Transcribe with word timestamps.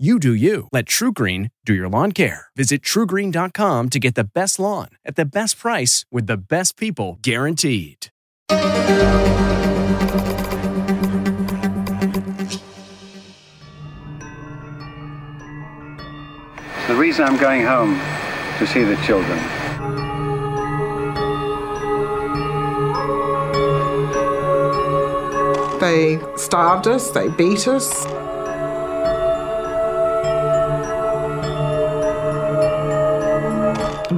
You 0.00 0.18
do 0.18 0.32
you. 0.32 0.66
Let 0.72 0.86
TruGreen 0.86 1.50
do 1.66 1.74
your 1.74 1.86
lawn 1.86 2.12
care. 2.12 2.46
Visit 2.56 2.80
trugreen.com 2.80 3.90
to 3.90 3.98
get 3.98 4.14
the 4.14 4.24
best 4.24 4.58
lawn 4.58 4.88
at 5.04 5.16
the 5.16 5.26
best 5.26 5.58
price 5.58 6.06
with 6.10 6.26
the 6.26 6.38
best 6.38 6.78
people 6.78 7.18
guaranteed. 7.20 8.06
The 16.88 16.96
reason 16.96 17.26
I'm 17.26 17.36
going 17.36 17.66
home 17.66 17.98
to 18.58 18.66
see 18.66 18.84
the 18.84 18.96
children. 19.04 19.38
They 25.78 26.18
starved 26.38 26.86
us, 26.86 27.10
they 27.10 27.28
beat 27.28 27.68
us. 27.68 28.06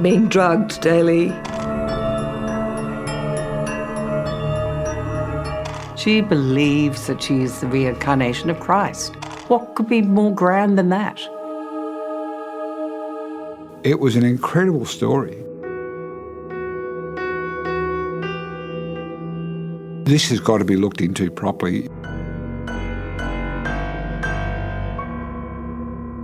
Being 0.01 0.27
drugged 0.27 0.81
daily. 0.81 1.29
She 5.95 6.19
believes 6.19 7.07
that 7.07 7.21
she 7.21 7.41
is 7.41 7.61
the 7.61 7.67
reincarnation 7.67 8.49
of 8.49 8.59
Christ. 8.59 9.15
What 9.47 9.75
could 9.75 9.87
be 9.87 10.01
more 10.01 10.33
grand 10.33 10.77
than 10.77 10.89
that? 10.89 11.21
It 13.83 13.99
was 13.99 14.15
an 14.15 14.25
incredible 14.25 14.85
story. 14.85 15.37
This 20.05 20.29
has 20.29 20.39
got 20.41 20.57
to 20.57 20.65
be 20.65 20.75
looked 20.75 21.01
into 21.01 21.31
properly. 21.31 21.87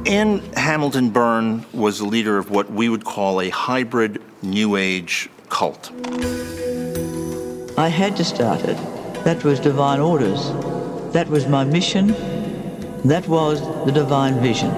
Anne 0.05 0.39
Hamilton 0.55 1.09
Byrne 1.09 1.65
was 1.73 1.99
the 1.99 2.05
leader 2.05 2.37
of 2.37 2.49
what 2.49 2.71
we 2.71 2.89
would 2.89 3.03
call 3.03 3.41
a 3.41 3.49
hybrid 3.49 4.21
New 4.41 4.75
Age 4.75 5.29
cult. 5.49 5.91
I 7.77 7.89
had 7.89 8.15
to 8.17 8.23
start 8.23 8.61
it. 8.61 8.77
That 9.25 9.43
was 9.43 9.59
divine 9.59 9.99
orders. 9.99 10.51
That 11.13 11.27
was 11.27 11.47
my 11.47 11.65
mission. 11.65 12.07
That 13.03 13.27
was 13.27 13.61
the 13.85 13.91
divine 13.91 14.39
vision. 14.39 14.69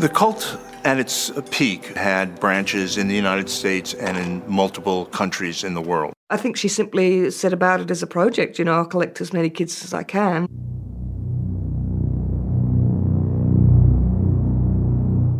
The 0.00 0.10
cult 0.12 0.58
at 0.84 0.98
its 0.98 1.30
peak 1.50 1.86
had 1.96 2.38
branches 2.38 2.96
in 2.96 3.08
the 3.08 3.14
United 3.14 3.48
States 3.48 3.94
and 3.94 4.16
in 4.16 4.42
multiple 4.46 5.06
countries 5.06 5.64
in 5.64 5.74
the 5.74 5.82
world. 5.82 6.12
I 6.28 6.36
think 6.36 6.56
she 6.56 6.68
simply 6.68 7.30
set 7.30 7.52
about 7.52 7.80
it 7.80 7.90
as 7.90 8.02
a 8.02 8.06
project, 8.06 8.58
you 8.58 8.64
know, 8.64 8.74
I'll 8.74 8.86
collect 8.86 9.20
as 9.20 9.32
many 9.32 9.50
kids 9.50 9.84
as 9.84 9.92
I 9.92 10.02
can. 10.02 10.46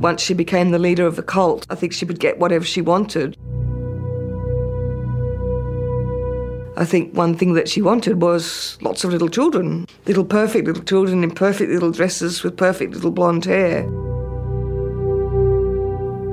Once 0.01 0.23
she 0.23 0.33
became 0.33 0.71
the 0.71 0.79
leader 0.79 1.07
of 1.07 1.17
the 1.17 1.23
cult, 1.23 1.67
I 1.69 1.75
think 1.75 1.93
she 1.93 2.07
would 2.07 2.19
get 2.19 2.39
whatever 2.39 2.65
she 2.65 2.81
wanted. 2.81 3.37
I 6.79 6.87
think 6.87 7.15
one 7.15 7.35
thing 7.37 7.53
that 7.53 7.69
she 7.69 7.83
wanted 7.83 8.23
was 8.23 8.79
lots 8.81 9.05
of 9.05 9.13
little 9.13 9.29
children, 9.29 9.87
little 10.07 10.25
perfect 10.25 10.67
little 10.67 10.83
children 10.83 11.23
in 11.23 11.31
perfect 11.31 11.71
little 11.71 11.91
dresses 11.91 12.43
with 12.43 12.57
perfect 12.57 12.95
little 12.95 13.11
blonde 13.11 13.45
hair. 13.45 13.83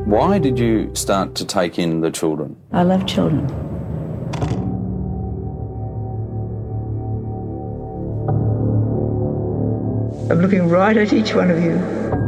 Why 0.05 0.39
did 0.39 0.57
you 0.57 0.89
start 0.95 1.35
to 1.35 1.45
take 1.45 1.77
in 1.77 1.99
the 1.99 2.09
children? 2.09 2.55
I 2.71 2.83
love 2.83 3.05
children. 3.05 3.45
I'm 10.31 10.41
looking 10.41 10.69
right 10.69 10.95
at 10.95 11.11
each 11.11 11.33
one 11.33 11.51
of 11.51 11.61
you. 11.61 12.26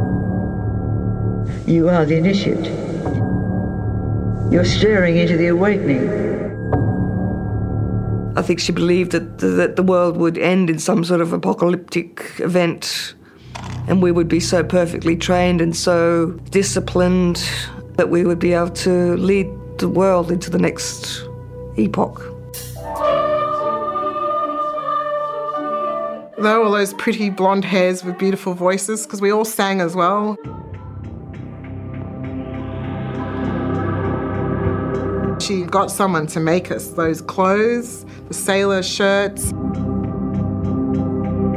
You 1.70 1.88
are 1.88 2.04
the 2.04 2.16
initiate. 2.16 2.64
You're 4.52 4.64
staring 4.64 5.18
into 5.18 5.36
the 5.36 5.46
awakening. 5.46 6.02
I 8.36 8.42
think 8.42 8.58
she 8.58 8.72
believed 8.72 9.12
that, 9.12 9.38
that 9.38 9.76
the 9.76 9.84
world 9.84 10.16
would 10.16 10.36
end 10.36 10.68
in 10.68 10.80
some 10.80 11.04
sort 11.04 11.20
of 11.20 11.32
apocalyptic 11.32 12.40
event 12.40 13.14
and 13.86 14.02
we 14.02 14.10
would 14.10 14.26
be 14.26 14.40
so 14.40 14.64
perfectly 14.64 15.16
trained 15.16 15.60
and 15.60 15.76
so 15.76 16.32
disciplined 16.50 17.48
that 17.94 18.10
we 18.10 18.24
would 18.24 18.40
be 18.40 18.52
able 18.52 18.70
to 18.70 19.16
lead 19.18 19.48
the 19.78 19.88
world 19.88 20.32
into 20.32 20.50
the 20.50 20.58
next 20.58 21.24
epoch. 21.76 22.18
There 26.36 26.58
were 26.58 26.64
all 26.64 26.72
those 26.72 26.94
pretty 26.94 27.30
blonde 27.30 27.64
hairs 27.64 28.02
with 28.02 28.18
beautiful 28.18 28.54
voices 28.54 29.06
because 29.06 29.20
we 29.20 29.30
all 29.30 29.44
sang 29.44 29.80
as 29.80 29.94
well. 29.94 30.36
She 35.70 35.72
got 35.72 35.92
someone 35.92 36.26
to 36.26 36.40
make 36.40 36.72
us 36.72 36.88
those 36.88 37.22
clothes, 37.22 38.04
the 38.26 38.34
sailor 38.34 38.82
shirts, 38.82 39.52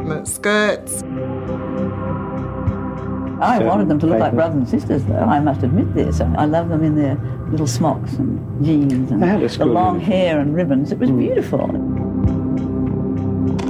the 0.05 0.21
skirts. 0.23 1.01
I 3.41 3.57
wanted 3.63 3.87
them 3.87 3.97
to 3.97 4.05
look 4.05 4.19
like 4.19 4.35
brothers 4.35 4.55
and 4.55 4.69
sisters, 4.69 5.03
though. 5.05 5.15
I 5.15 5.39
must 5.39 5.63
admit 5.63 5.95
this. 5.95 6.21
I 6.21 6.45
love 6.45 6.69
them 6.69 6.83
in 6.83 6.93
their 6.93 7.15
little 7.49 7.65
smocks 7.65 8.13
and 8.13 8.63
jeans 8.63 9.09
and 9.09 9.23
the 9.23 9.65
long 9.65 9.99
hair 9.99 10.39
and 10.39 10.53
ribbons. 10.53 10.91
It 10.91 10.99
was 10.99 11.09
beautiful. 11.09 11.65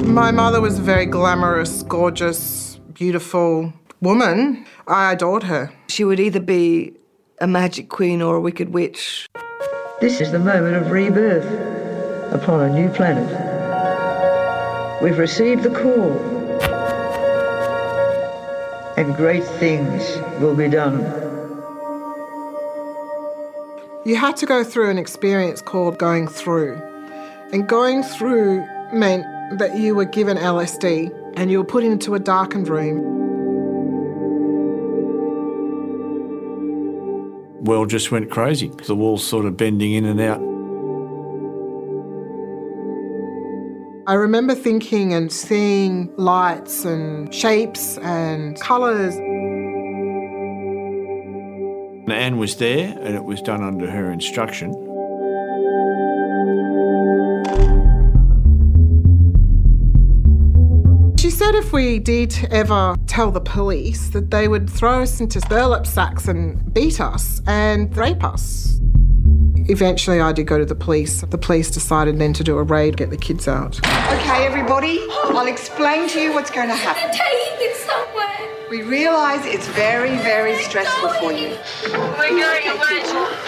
My 0.06 0.31
mother 0.31 0.59
was 0.59 0.77
a 0.77 0.81
very 0.81 1.06
glamorous, 1.06 1.83
gorgeous, 1.83 2.81
beautiful 2.94 3.71
woman. 4.01 4.65
I 4.88 5.13
adored 5.13 5.44
her. 5.44 5.71
She 5.88 6.03
would 6.03 6.19
either 6.19 6.41
be 6.41 6.97
a 7.39 7.47
magic 7.47 7.88
queen 7.88 8.21
or 8.21 8.35
a 8.35 8.41
wicked 8.41 8.73
witch. 8.73 9.29
This 10.03 10.19
is 10.19 10.33
the 10.33 10.38
moment 10.38 10.75
of 10.75 10.91
rebirth 10.91 11.45
upon 12.33 12.59
a 12.59 12.69
new 12.69 12.89
planet. 12.89 13.23
We've 15.01 15.17
received 15.17 15.63
the 15.63 15.69
call, 15.69 16.11
and 18.97 19.15
great 19.15 19.45
things 19.45 20.03
will 20.41 20.55
be 20.55 20.67
done. 20.67 21.00
You 24.03 24.17
had 24.17 24.35
to 24.35 24.45
go 24.45 24.65
through 24.65 24.89
an 24.89 24.97
experience 24.97 25.61
called 25.61 25.97
going 25.97 26.27
through. 26.27 26.75
And 27.53 27.65
going 27.65 28.03
through 28.03 28.65
meant 28.91 29.23
that 29.57 29.77
you 29.77 29.95
were 29.95 30.03
given 30.03 30.35
LSD 30.35 31.13
and 31.38 31.50
you 31.50 31.59
were 31.59 31.63
put 31.63 31.85
into 31.85 32.13
a 32.13 32.19
darkened 32.19 32.67
room. 32.67 33.12
World 37.63 37.89
just 37.89 38.12
went 38.12 38.30
crazy. 38.30 38.71
The 38.88 38.95
walls 38.95 39.25
sort 39.25 39.45
of 39.45 39.56
bending 39.56 39.94
in 39.94 40.06
and 40.06 40.19
out. 40.19 40.42
I 44.06 44.15
remember 44.15 44.54
thinking 44.54 45.13
and 45.13 45.31
seeing 45.31 46.13
lights 46.18 46.83
and 46.83 47.33
shapes 47.33 47.98
and 48.00 48.60
colours. 48.60 49.15
Anne 52.12 52.38
was 52.38 52.57
there 52.57 52.98
and 53.00 53.15
it 53.15 53.24
was 53.24 53.42
done 53.42 53.63
under 53.63 53.89
her 53.89 54.12
instruction. 54.12 54.71
If 61.73 61.75
we 61.75 61.97
did 61.97 62.47
ever 62.51 62.95
tell 63.07 63.31
the 63.31 63.41
police 63.41 64.09
that 64.09 64.29
they 64.29 64.47
would 64.47 64.69
throw 64.69 65.01
us 65.01 65.19
into 65.19 65.39
burlap 65.49 65.87
sacks 65.87 66.27
and 66.27 66.71
beat 66.71 67.01
us 67.01 67.41
and 67.47 67.95
rape 67.97 68.23
us. 68.23 68.79
Eventually, 69.69 70.21
I 70.21 70.33
did 70.33 70.45
go 70.45 70.59
to 70.59 70.65
the 70.65 70.75
police. 70.75 71.21
The 71.21 71.37
police 71.37 71.71
decided 71.71 72.19
then 72.19 72.33
to 72.33 72.43
do 72.43 72.59
a 72.59 72.63
raid, 72.63 72.97
get 72.97 73.09
the 73.09 73.17
kids 73.17 73.47
out. 73.47 73.79
Okay, 73.79 74.45
everybody, 74.45 74.99
I'll 75.09 75.47
explain 75.47 76.07
to 76.09 76.19
you 76.19 76.33
what's 76.33 76.51
going 76.51 76.69
to 76.69 76.75
happen. 76.75 77.09
taking 77.09 77.67
it 77.67 77.75
somewhere. 77.77 78.69
We 78.69 78.83
realise 78.83 79.43
it's 79.45 79.67
very, 79.69 80.15
very 80.17 80.55
stressful 80.57 81.09
for 81.13 81.31
you. 81.31 81.57
We're 81.91 82.29
going 82.29 82.67
away. 82.67 83.42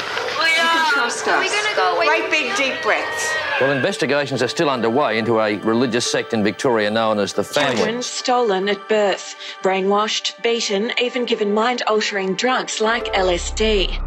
We 1.05 1.11
You 1.11 1.17
can 1.21 1.33
are. 1.33 1.39
We're 1.39 1.49
going 1.49 1.69
to 1.69 1.75
go 1.75 1.95
away. 1.97 2.07
Great 2.07 2.31
big 2.31 2.55
deep 2.57 2.81
breaths. 2.81 3.35
Well, 3.61 3.71
investigations 3.71 4.41
are 4.41 4.47
still 4.47 4.71
underway 4.71 5.19
into 5.19 5.39
a 5.39 5.57
religious 5.59 6.09
sect 6.09 6.33
in 6.33 6.43
Victoria 6.43 6.89
known 6.89 7.19
as 7.19 7.31
the 7.33 7.43
Family. 7.43 7.75
Children 7.75 8.01
stolen 8.01 8.69
at 8.69 8.89
birth, 8.89 9.35
brainwashed, 9.61 10.41
beaten, 10.41 10.91
even 10.99 11.25
given 11.25 11.53
mind 11.53 11.83
altering 11.85 12.33
drugs 12.33 12.81
like 12.81 13.05
LSD. 13.13 14.01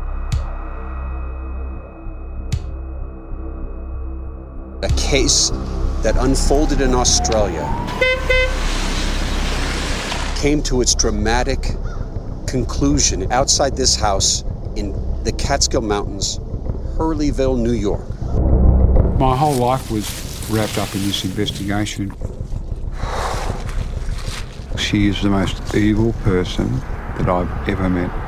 A 4.83 4.89
case 4.97 5.51
that 6.03 6.17
unfolded 6.19 6.81
in 6.81 6.95
Australia 6.95 7.65
came 10.37 10.63
to 10.65 10.81
its 10.81 10.97
dramatic 10.97 11.77
conclusion 12.49 13.31
outside 13.33 13.77
this 13.77 13.95
house 13.95 14.43
in 14.75 14.93
the 15.25 15.33
Catskill 15.33 15.83
Mountains, 15.83 16.41
Hurleyville, 16.99 17.57
New 17.57 17.73
York. 17.73 18.09
My 19.21 19.37
whole 19.37 19.55
life 19.55 19.89
was 19.89 20.51
wrapped 20.51 20.79
up 20.79 20.93
in 20.97 21.03
this 21.03 21.25
investigation. 21.25 22.13
She 24.77 25.07
is 25.07 25.23
the 25.23 25.31
most 25.31 25.77
evil 25.77 26.13
person 26.25 26.69
that 27.17 27.29
I've 27.29 27.69
ever 27.69 27.89
met. 27.89 28.28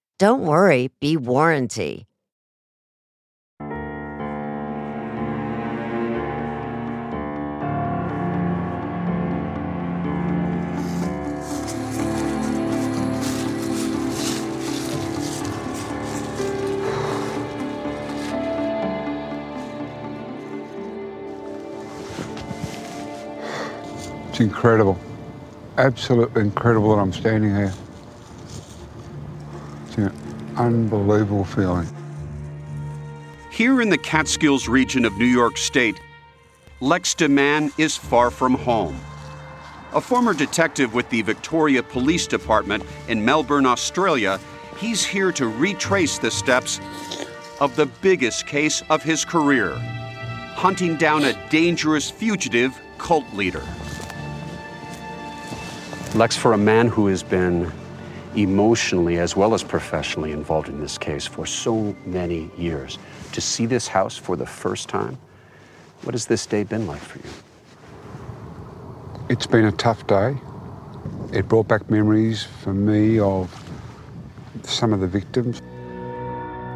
don't 0.21 0.45
worry, 0.45 0.91
be 0.99 1.17
warranty. 1.17 2.05
It's 24.29 24.39
incredible. 24.39 24.99
Absolutely 25.79 26.43
incredible 26.43 26.95
that 26.95 27.01
I'm 27.01 27.11
standing 27.11 27.55
here. 27.55 27.73
It's 29.91 29.97
an 29.97 30.13
unbelievable 30.55 31.43
feeling. 31.43 31.85
Here 33.49 33.81
in 33.81 33.89
the 33.89 33.97
Catskills 33.97 34.69
region 34.69 35.03
of 35.03 35.17
New 35.17 35.25
York 35.25 35.57
State, 35.57 35.99
Lex 36.79 37.13
de 37.13 37.27
Man 37.27 37.73
is 37.77 37.97
far 37.97 38.31
from 38.31 38.53
home. 38.53 38.97
A 39.91 39.99
former 39.99 40.33
detective 40.33 40.93
with 40.93 41.09
the 41.09 41.21
Victoria 41.23 41.83
Police 41.83 42.25
Department 42.25 42.85
in 43.09 43.25
Melbourne, 43.25 43.65
Australia, 43.65 44.39
he's 44.77 45.03
here 45.03 45.33
to 45.33 45.47
retrace 45.47 46.17
the 46.19 46.31
steps 46.31 46.79
of 47.59 47.75
the 47.75 47.87
biggest 48.01 48.47
case 48.47 48.81
of 48.89 49.03
his 49.03 49.25
career 49.25 49.75
hunting 50.55 50.95
down 50.95 51.25
a 51.25 51.49
dangerous 51.49 52.09
fugitive 52.09 52.79
cult 52.97 53.25
leader. 53.33 53.63
Lex, 56.15 56.37
for 56.37 56.53
a 56.53 56.57
man 56.57 56.87
who 56.87 57.07
has 57.07 57.23
been 57.23 57.69
emotionally 58.35 59.17
as 59.17 59.35
well 59.35 59.53
as 59.53 59.63
professionally 59.63 60.31
involved 60.31 60.69
in 60.69 60.79
this 60.79 60.97
case 60.97 61.27
for 61.27 61.45
so 61.45 61.95
many 62.05 62.49
years, 62.57 62.97
to 63.33 63.41
see 63.41 63.65
this 63.65 63.87
house 63.87 64.17
for 64.17 64.35
the 64.35 64.45
first 64.45 64.89
time, 64.89 65.17
what 66.03 66.13
has 66.13 66.25
this 66.25 66.45
day 66.45 66.63
been 66.63 66.87
like 66.87 67.01
for 67.01 67.19
you? 67.19 67.33
It's 69.29 69.47
been 69.47 69.65
a 69.65 69.71
tough 69.71 70.05
day. 70.07 70.35
It 71.31 71.47
brought 71.47 71.67
back 71.67 71.89
memories 71.89 72.43
for 72.43 72.73
me 72.73 73.19
of 73.19 73.49
some 74.63 74.93
of 74.93 74.99
the 74.99 75.07
victims. 75.07 75.61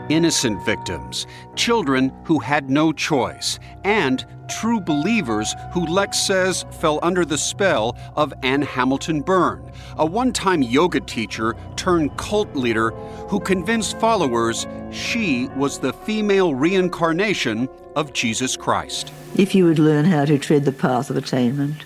Innocent 0.09 0.63
victims, 0.63 1.25
children 1.55 2.11
who 2.25 2.37
had 2.37 2.69
no 2.69 2.91
choice, 2.91 3.59
and 3.83 4.23
true 4.47 4.79
believers 4.79 5.55
who 5.71 5.85
Lex 5.87 6.19
says 6.19 6.63
fell 6.79 6.99
under 7.01 7.25
the 7.25 7.37
spell 7.37 7.97
of 8.15 8.31
Anne 8.43 8.61
Hamilton 8.61 9.21
Byrne, 9.21 9.71
a 9.97 10.05
one 10.05 10.31
time 10.31 10.61
yoga 10.61 10.99
teacher 10.99 11.55
turned 11.75 12.15
cult 12.17 12.55
leader 12.55 12.91
who 13.29 13.39
convinced 13.39 13.99
followers 13.99 14.67
she 14.91 15.47
was 15.55 15.79
the 15.79 15.93
female 15.93 16.53
reincarnation 16.53 17.67
of 17.95 18.13
Jesus 18.13 18.55
Christ. 18.55 19.11
If 19.35 19.55
you 19.55 19.65
would 19.65 19.79
learn 19.79 20.05
how 20.05 20.25
to 20.25 20.37
tread 20.37 20.65
the 20.65 20.71
path 20.71 21.09
of 21.09 21.17
attainment, 21.17 21.83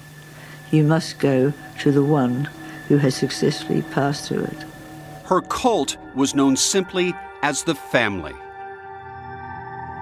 you 0.71 0.83
must 0.83 1.19
go 1.19 1.53
to 1.79 1.91
the 1.91 2.03
one 2.03 2.49
who 2.89 2.97
has 2.97 3.15
successfully 3.15 3.81
passed 3.81 4.27
through 4.27 4.43
it. 4.43 4.65
Her 5.25 5.41
cult 5.41 5.95
was 6.15 6.35
known 6.35 6.57
simply 6.57 7.13
as 7.41 7.63
the 7.63 7.75
family. 7.75 8.33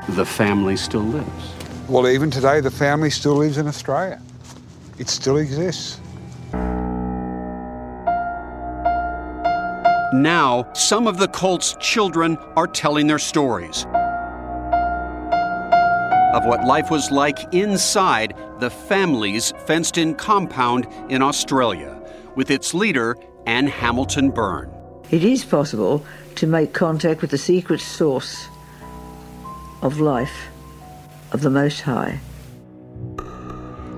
The 0.09 0.25
family 0.25 0.77
still 0.77 1.01
lives. 1.01 1.53
Well, 1.87 2.07
even 2.07 2.31
today, 2.31 2.59
the 2.59 2.71
family 2.71 3.09
still 3.09 3.35
lives 3.35 3.57
in 3.57 3.67
Australia. 3.67 4.21
It 4.97 5.09
still 5.09 5.37
exists. 5.37 5.99
Now, 10.13 10.71
some 10.73 11.05
of 11.05 11.17
the 11.17 11.27
cult's 11.27 11.75
children 11.79 12.37
are 12.55 12.67
telling 12.67 13.07
their 13.07 13.19
stories 13.19 13.85
of 16.33 16.45
what 16.45 16.65
life 16.65 16.89
was 16.89 17.11
like 17.11 17.53
inside 17.53 18.33
the 18.59 18.69
family's 18.69 19.51
fenced 19.65 19.97
in 19.97 20.15
compound 20.15 20.87
in 21.09 21.21
Australia 21.21 22.01
with 22.35 22.51
its 22.51 22.73
leader, 22.73 23.17
Anne 23.45 23.67
Hamilton 23.67 24.31
Byrne. 24.31 24.71
It 25.09 25.23
is 25.23 25.43
possible 25.45 26.05
to 26.37 26.47
make 26.47 26.73
contact 26.73 27.21
with 27.21 27.31
the 27.31 27.37
secret 27.37 27.81
source 27.81 28.47
of 29.81 29.99
life 29.99 30.47
of 31.31 31.41
the 31.41 31.49
Most 31.49 31.81
High. 31.81 32.19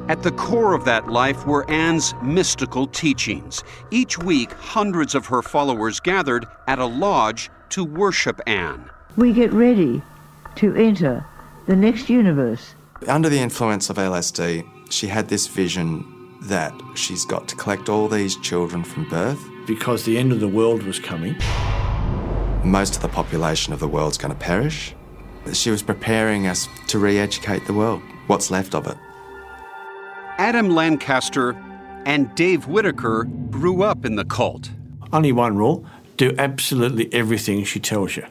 At 0.07 0.23
the 0.23 0.31
core 0.31 0.73
of 0.73 0.85
that 0.85 1.07
life 1.07 1.45
were 1.45 1.69
Anne's 1.69 2.15
mystical 2.23 2.87
teachings. 2.87 3.63
Each 3.91 4.17
week, 4.17 4.51
hundreds 4.53 5.13
of 5.13 5.27
her 5.27 5.43
followers 5.43 5.99
gathered 5.99 6.47
at 6.67 6.79
a 6.79 6.85
lodge 6.85 7.51
to 7.69 7.83
worship 7.83 8.41
Anne. 8.47 8.89
We 9.17 9.33
get 9.33 9.53
ready 9.53 10.01
to 10.55 10.75
enter 10.75 11.23
the 11.67 11.75
next 11.75 12.09
universe. 12.09 12.73
Under 13.07 13.29
the 13.29 13.37
influence 13.37 13.89
of 13.89 13.97
LSD, 13.97 14.67
she 14.89 15.07
had 15.07 15.27
this 15.27 15.45
vision 15.45 16.37
that 16.43 16.73
she's 16.95 17.25
got 17.25 17.47
to 17.49 17.55
collect 17.55 17.89
all 17.89 18.07
these 18.07 18.35
children 18.37 18.83
from 18.83 19.07
birth. 19.09 19.39
Because 19.67 20.05
the 20.05 20.17
end 20.17 20.31
of 20.31 20.39
the 20.39 20.47
world 20.47 20.81
was 20.83 20.97
coming. 20.99 21.35
Most 22.63 22.97
of 22.97 23.01
the 23.01 23.07
population 23.07 23.71
of 23.71 23.79
the 23.79 23.87
world's 23.87 24.17
going 24.17 24.33
to 24.33 24.39
perish. 24.39 24.93
She 25.53 25.71
was 25.71 25.81
preparing 25.81 26.45
us 26.45 26.67
to 26.87 26.99
re 26.99 27.17
educate 27.17 27.65
the 27.65 27.73
world, 27.73 28.01
what's 28.27 28.51
left 28.51 28.75
of 28.75 28.85
it. 28.85 28.97
Adam 30.37 30.69
Lancaster 30.69 31.55
and 32.05 32.33
Dave 32.35 32.67
Whitaker 32.67 33.23
grew 33.49 33.81
up 33.81 34.03
in 34.03 34.15
the 34.15 34.25
cult. 34.25 34.71
Only 35.13 35.31
one 35.31 35.55
rule 35.55 35.85
do 36.17 36.35
absolutely 36.37 37.11
everything 37.13 37.63
she 37.63 37.79
tells 37.79 38.17
you. 38.17 38.25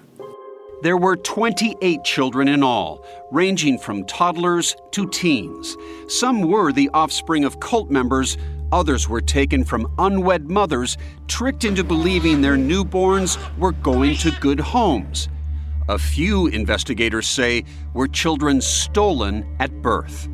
There 0.83 0.99
were 0.99 1.17
28 1.17 2.05
children 2.05 2.49
in 2.49 2.63
all, 2.63 3.05
ranging 3.33 3.79
from 3.79 4.05
toddlers 4.05 4.77
to 4.93 5.09
teens. 5.09 5.77
Some 6.07 6.43
were 6.43 6.71
the 6.71 6.91
offspring 6.93 7.45
of 7.45 7.61
cult 7.61 7.91
members, 7.91 8.37
others 8.73 9.09
were 9.09 9.21
taken 9.21 9.65
from 9.65 9.93
unwed 9.99 10.51
mothers, 10.51 10.97
tricked 11.27 11.65
into 11.65 11.85
believing 11.85 12.41
their 12.41 12.57
newborns 12.57 13.39
were 13.59 13.73
going 13.73 14.17
to 14.17 14.31
good 14.41 14.61
homes. 14.61 15.29
A 15.89 15.99
few 15.99 16.49
investigators 16.49 17.27
say 17.27 17.65
were 17.95 18.09
children 18.09 18.61
stolen 18.61 19.57
at 19.59 19.73
birth. 19.81 20.29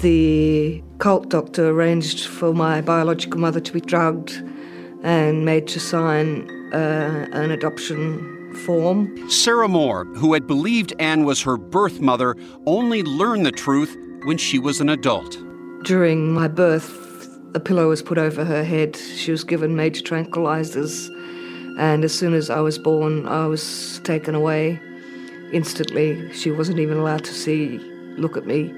The 0.00 0.82
cult 0.98 1.28
doctor 1.28 1.68
arranged 1.68 2.26
for 2.26 2.54
my 2.54 2.80
biological 2.80 3.40
mother 3.40 3.60
to 3.60 3.72
be 3.72 3.80
drugged 3.80 4.42
and 5.02 5.44
made 5.44 5.66
to 5.68 5.80
sign 5.80 6.50
uh, 6.72 7.28
an 7.32 7.50
adoption 7.50 8.54
form. 8.64 9.30
Sarah 9.30 9.68
Moore, 9.68 10.04
who 10.16 10.32
had 10.32 10.46
believed 10.46 10.94
Anne 10.98 11.24
was 11.24 11.42
her 11.42 11.56
birth 11.56 12.00
mother, 12.00 12.36
only 12.66 13.02
learned 13.02 13.46
the 13.46 13.52
truth 13.52 13.96
when 14.24 14.38
she 14.38 14.58
was 14.58 14.80
an 14.80 14.88
adult. 14.88 15.38
During 15.84 16.32
my 16.32 16.48
birth, 16.48 17.05
a 17.56 17.60
pillow 17.60 17.88
was 17.88 18.02
put 18.02 18.18
over 18.18 18.44
her 18.44 18.62
head. 18.62 18.96
She 18.96 19.30
was 19.30 19.42
given 19.42 19.74
major 19.74 20.02
tranquilizers. 20.02 21.08
And 21.78 22.04
as 22.04 22.14
soon 22.14 22.34
as 22.34 22.50
I 22.50 22.60
was 22.60 22.78
born, 22.78 23.26
I 23.26 23.46
was 23.46 23.98
taken 24.04 24.34
away 24.34 24.78
instantly. 25.54 26.30
She 26.34 26.50
wasn't 26.50 26.80
even 26.80 26.98
allowed 26.98 27.24
to 27.24 27.32
see, 27.32 27.78
look 28.18 28.36
at 28.36 28.46
me. 28.46 28.74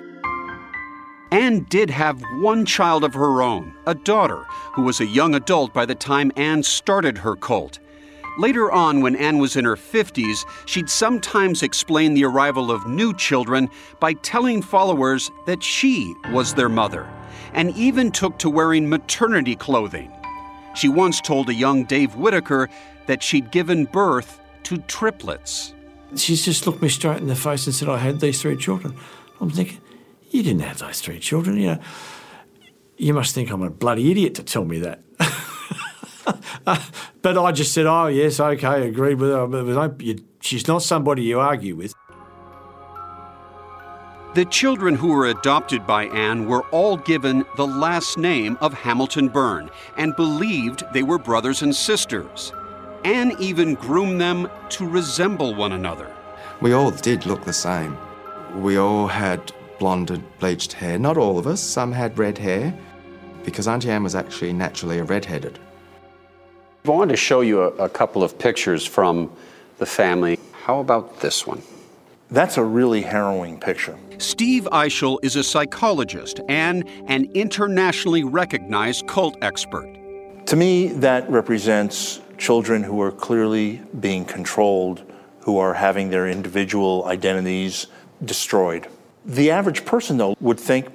Anne 1.33 1.67
did 1.69 1.91
have 1.91 2.23
one 2.35 2.65
child 2.65 3.03
of 3.03 3.15
her 3.15 3.43
own, 3.43 3.75
a 3.87 3.97
daughter, 3.97 4.45
who 4.75 4.83
was 4.83 5.01
a 5.01 5.07
young 5.07 5.35
adult 5.35 5.75
by 5.75 5.85
the 5.85 5.97
time 5.97 6.31
Anne 6.37 6.63
started 6.63 7.19
her 7.19 7.35
cult. 7.35 7.81
Later 8.39 8.71
on, 8.71 9.01
when 9.01 9.17
Anne 9.17 9.39
was 9.39 9.57
in 9.57 9.65
her 9.65 9.75
50s, 9.75 10.45
she'd 10.67 10.89
sometimes 10.89 11.65
explain 11.65 12.15
the 12.15 12.25
arrival 12.25 12.71
of 12.71 12.87
new 12.87 13.13
children 13.13 13.69
by 13.99 14.13
telling 14.13 14.63
followers 14.63 15.33
that 15.47 15.65
she 15.65 16.15
was 16.31 16.55
their 16.55 16.69
mother, 16.69 17.09
and 17.59 17.77
even 17.77 18.12
took 18.12 18.38
to 18.38 18.49
wearing 18.49 18.88
maternity 18.88 19.57
clothing. 19.57 20.12
She 20.77 20.88
once 20.88 21.21
told 21.21 21.49
a 21.49 21.55
young 21.55 21.85
Dave 21.85 22.15
Whitaker 22.15 22.71
that 23.07 23.21
she'd 23.21 23.50
given 23.50 23.85
birth 23.85 24.41
to 24.62 24.79
triplets. 24.83 25.75
She's 26.15 26.45
just 26.45 26.67
looked 26.67 26.81
me 26.81 26.88
straight 26.88 27.19
in 27.19 27.27
the 27.27 27.35
face 27.35 27.67
and 27.67 27.75
said, 27.75 27.88
I 27.88 27.99
had 27.99 28.21
these 28.21 28.41
three 28.41 28.57
children. 28.57 28.97
I'm 29.41 29.50
thinking, 29.50 29.81
you 30.31 30.45
didn't 30.45 30.61
have 30.61 30.79
those 30.79 31.00
three 31.00 31.19
children, 31.19 31.57
you 31.57 31.67
know. 31.67 31.81
You 32.97 33.12
must 33.12 33.35
think 33.35 33.50
I'm 33.50 33.62
a 33.62 33.71
bloody 33.71 34.09
idiot 34.11 34.37
to 34.37 34.45
tell 34.45 34.65
me 34.65 34.79
that. 34.79 35.00
but 37.23 37.38
I 37.38 37.50
just 37.50 37.75
said, 37.75 37.87
oh, 37.87 38.07
yes, 38.07 38.38
okay, 38.38 38.87
agreed 38.87 39.15
with 39.15 39.31
her. 39.31 39.97
She's 40.41 40.69
not 40.69 40.83
somebody 40.83 41.23
you 41.23 41.41
argue 41.41 41.75
with. 41.75 41.93
The 44.35 44.45
children 44.45 44.95
who 44.95 45.09
were 45.09 45.27
adopted 45.27 45.87
by 45.87 46.05
Anne 46.05 46.47
were 46.47 46.63
all 46.67 46.99
given 46.99 47.47
the 47.57 47.67
last 47.67 48.19
name 48.19 48.59
of 48.61 48.75
Hamilton 48.75 49.29
Byrne 49.29 49.71
and 49.97 50.15
believed 50.15 50.85
they 50.93 51.03
were 51.03 51.19
brothers 51.19 51.63
and 51.63 51.75
sisters. 51.75 52.53
Anne 53.05 53.35
even 53.39 53.75
groomed 53.75 54.21
them 54.21 54.51
to 54.69 54.87
resemble 54.87 55.55
one 55.55 55.73
another. 55.73 56.15
We 56.61 56.75
all 56.75 56.91
did 56.91 57.25
look 57.25 57.45
the 57.45 57.55
same. 57.55 57.97
We 58.55 58.77
all 58.77 59.07
had 59.07 59.51
blonde 59.79 60.23
bleached 60.39 60.75
hair. 60.75 60.99
Not 60.99 61.17
all 61.17 61.39
of 61.39 61.47
us, 61.47 61.61
some 61.61 61.93
had 61.93 62.19
red 62.19 62.37
hair, 62.37 62.79
because 63.45 63.67
Auntie 63.67 63.91
Anne 63.91 64.03
was 64.03 64.15
actually 64.15 64.53
naturally 64.53 64.99
a 64.99 65.05
redheaded. 65.05 65.59
I 66.85 66.91
wanted 66.91 67.13
to 67.13 67.17
show 67.17 67.41
you 67.41 67.63
a, 67.63 67.69
a 67.77 67.89
couple 67.89 68.23
of 68.23 68.39
pictures 68.39 68.85
from 68.85 69.33
the 69.79 69.87
family. 69.87 70.39
How 70.65 70.81
about 70.81 71.21
this 71.21 71.47
one? 71.47 71.63
That's 72.31 72.59
a 72.59 72.65
really 72.65 73.01
harrowing 73.01 73.59
picture. 73.59 73.99
Steve 74.19 74.69
Eichel 74.71 75.19
is 75.23 75.37
a 75.37 75.43
psychologist 75.43 76.41
and 76.49 76.87
an 77.07 77.31
internationally 77.33 78.23
recognized 78.23 79.07
cult 79.07 79.37
expert. 79.41 79.89
To 80.47 80.57
me, 80.57 80.89
that 80.89 81.29
represents 81.31 82.21
children 82.37 82.83
who 82.83 83.01
are 83.01 83.11
clearly 83.11 83.81
being 84.01 84.25
controlled, 84.25 85.03
who 85.41 85.59
are 85.59 85.73
having 85.73 86.11
their 86.11 86.29
individual 86.29 87.07
identities 87.07 87.87
destroyed. 88.25 88.89
The 89.25 89.51
average 89.51 89.85
person, 89.85 90.19
though, 90.19 90.37
would 90.41 90.61
think, 90.61 90.87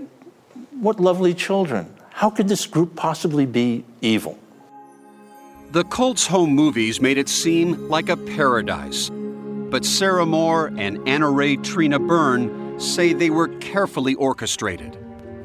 what 0.80 1.00
lovely 1.00 1.34
children. 1.34 1.92
How 2.12 2.30
could 2.30 2.48
this 2.48 2.68
group 2.68 2.96
possibly 2.96 3.46
be 3.46 3.86
evil? 4.02 4.38
The 5.72 5.84
cult's 5.86 6.28
home 6.28 6.52
movies 6.52 7.02
made 7.02 7.18
it 7.18 7.28
seem 7.28 7.90
like 7.90 8.10
a 8.10 8.18
paradise. 8.18 9.10
But 9.74 9.86
Sarah 9.86 10.28
Moore 10.28 10.72
and 10.78 11.00
Anna 11.10 11.32
Ray 11.32 11.58
Trina 11.58 11.98
Byrne 11.98 12.80
say 12.80 13.12
they 13.12 13.32
were 13.32 13.48
carefully 13.58 14.14
orchestrated. 14.14 14.96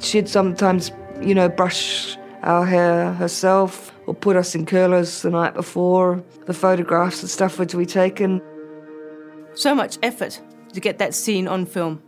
She'd 0.03 0.29
sometimes, 0.29 0.93
you 1.23 1.35
know, 1.35 1.49
brush 1.49 2.15
our 2.43 2.67
hair 2.67 3.15
herself 3.15 3.91
or 4.07 4.13
put 4.13 4.37
us 4.37 4.55
in 4.55 4.67
curlers 4.67 5.23
the 5.23 5.31
night 5.31 5.55
before. 5.55 6.23
The 6.45 6.53
photographs 6.53 7.23
and 7.23 7.31
stuff 7.31 7.59
would 7.59 7.75
be 7.75 7.87
taken. 7.87 8.43
So 9.55 9.75
much 9.75 9.97
effort 10.03 10.43
to 10.75 10.79
get 10.79 10.99
that 10.99 11.15
scene 11.15 11.49
on 11.49 11.65
film. 11.65 12.03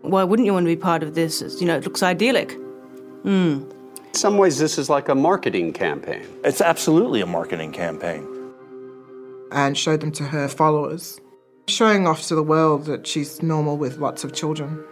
Why 0.00 0.24
wouldn't 0.24 0.46
you 0.46 0.52
want 0.52 0.64
to 0.64 0.74
be 0.74 0.80
part 0.80 1.04
of 1.04 1.14
this? 1.14 1.40
You 1.60 1.68
know, 1.68 1.76
it 1.76 1.84
looks 1.84 2.02
idyllic. 2.02 2.54
Hmm. 3.22 3.70
In 4.04 4.14
some 4.14 4.36
ways, 4.36 4.58
this 4.58 4.78
is 4.78 4.90
like 4.90 5.08
a 5.08 5.14
marketing 5.14 5.74
campaign. 5.74 6.26
It's 6.42 6.60
absolutely 6.60 7.20
a 7.20 7.26
marketing 7.26 7.70
campaign. 7.70 8.37
And 9.50 9.78
showed 9.78 10.00
them 10.00 10.12
to 10.12 10.24
her 10.24 10.46
followers, 10.46 11.20
showing 11.68 12.06
off 12.06 12.22
to 12.28 12.34
the 12.34 12.42
world 12.42 12.84
that 12.84 13.06
she's 13.06 13.42
normal 13.42 13.76
with 13.78 13.96
lots 13.98 14.22
of 14.24 14.34
children, 14.34 14.84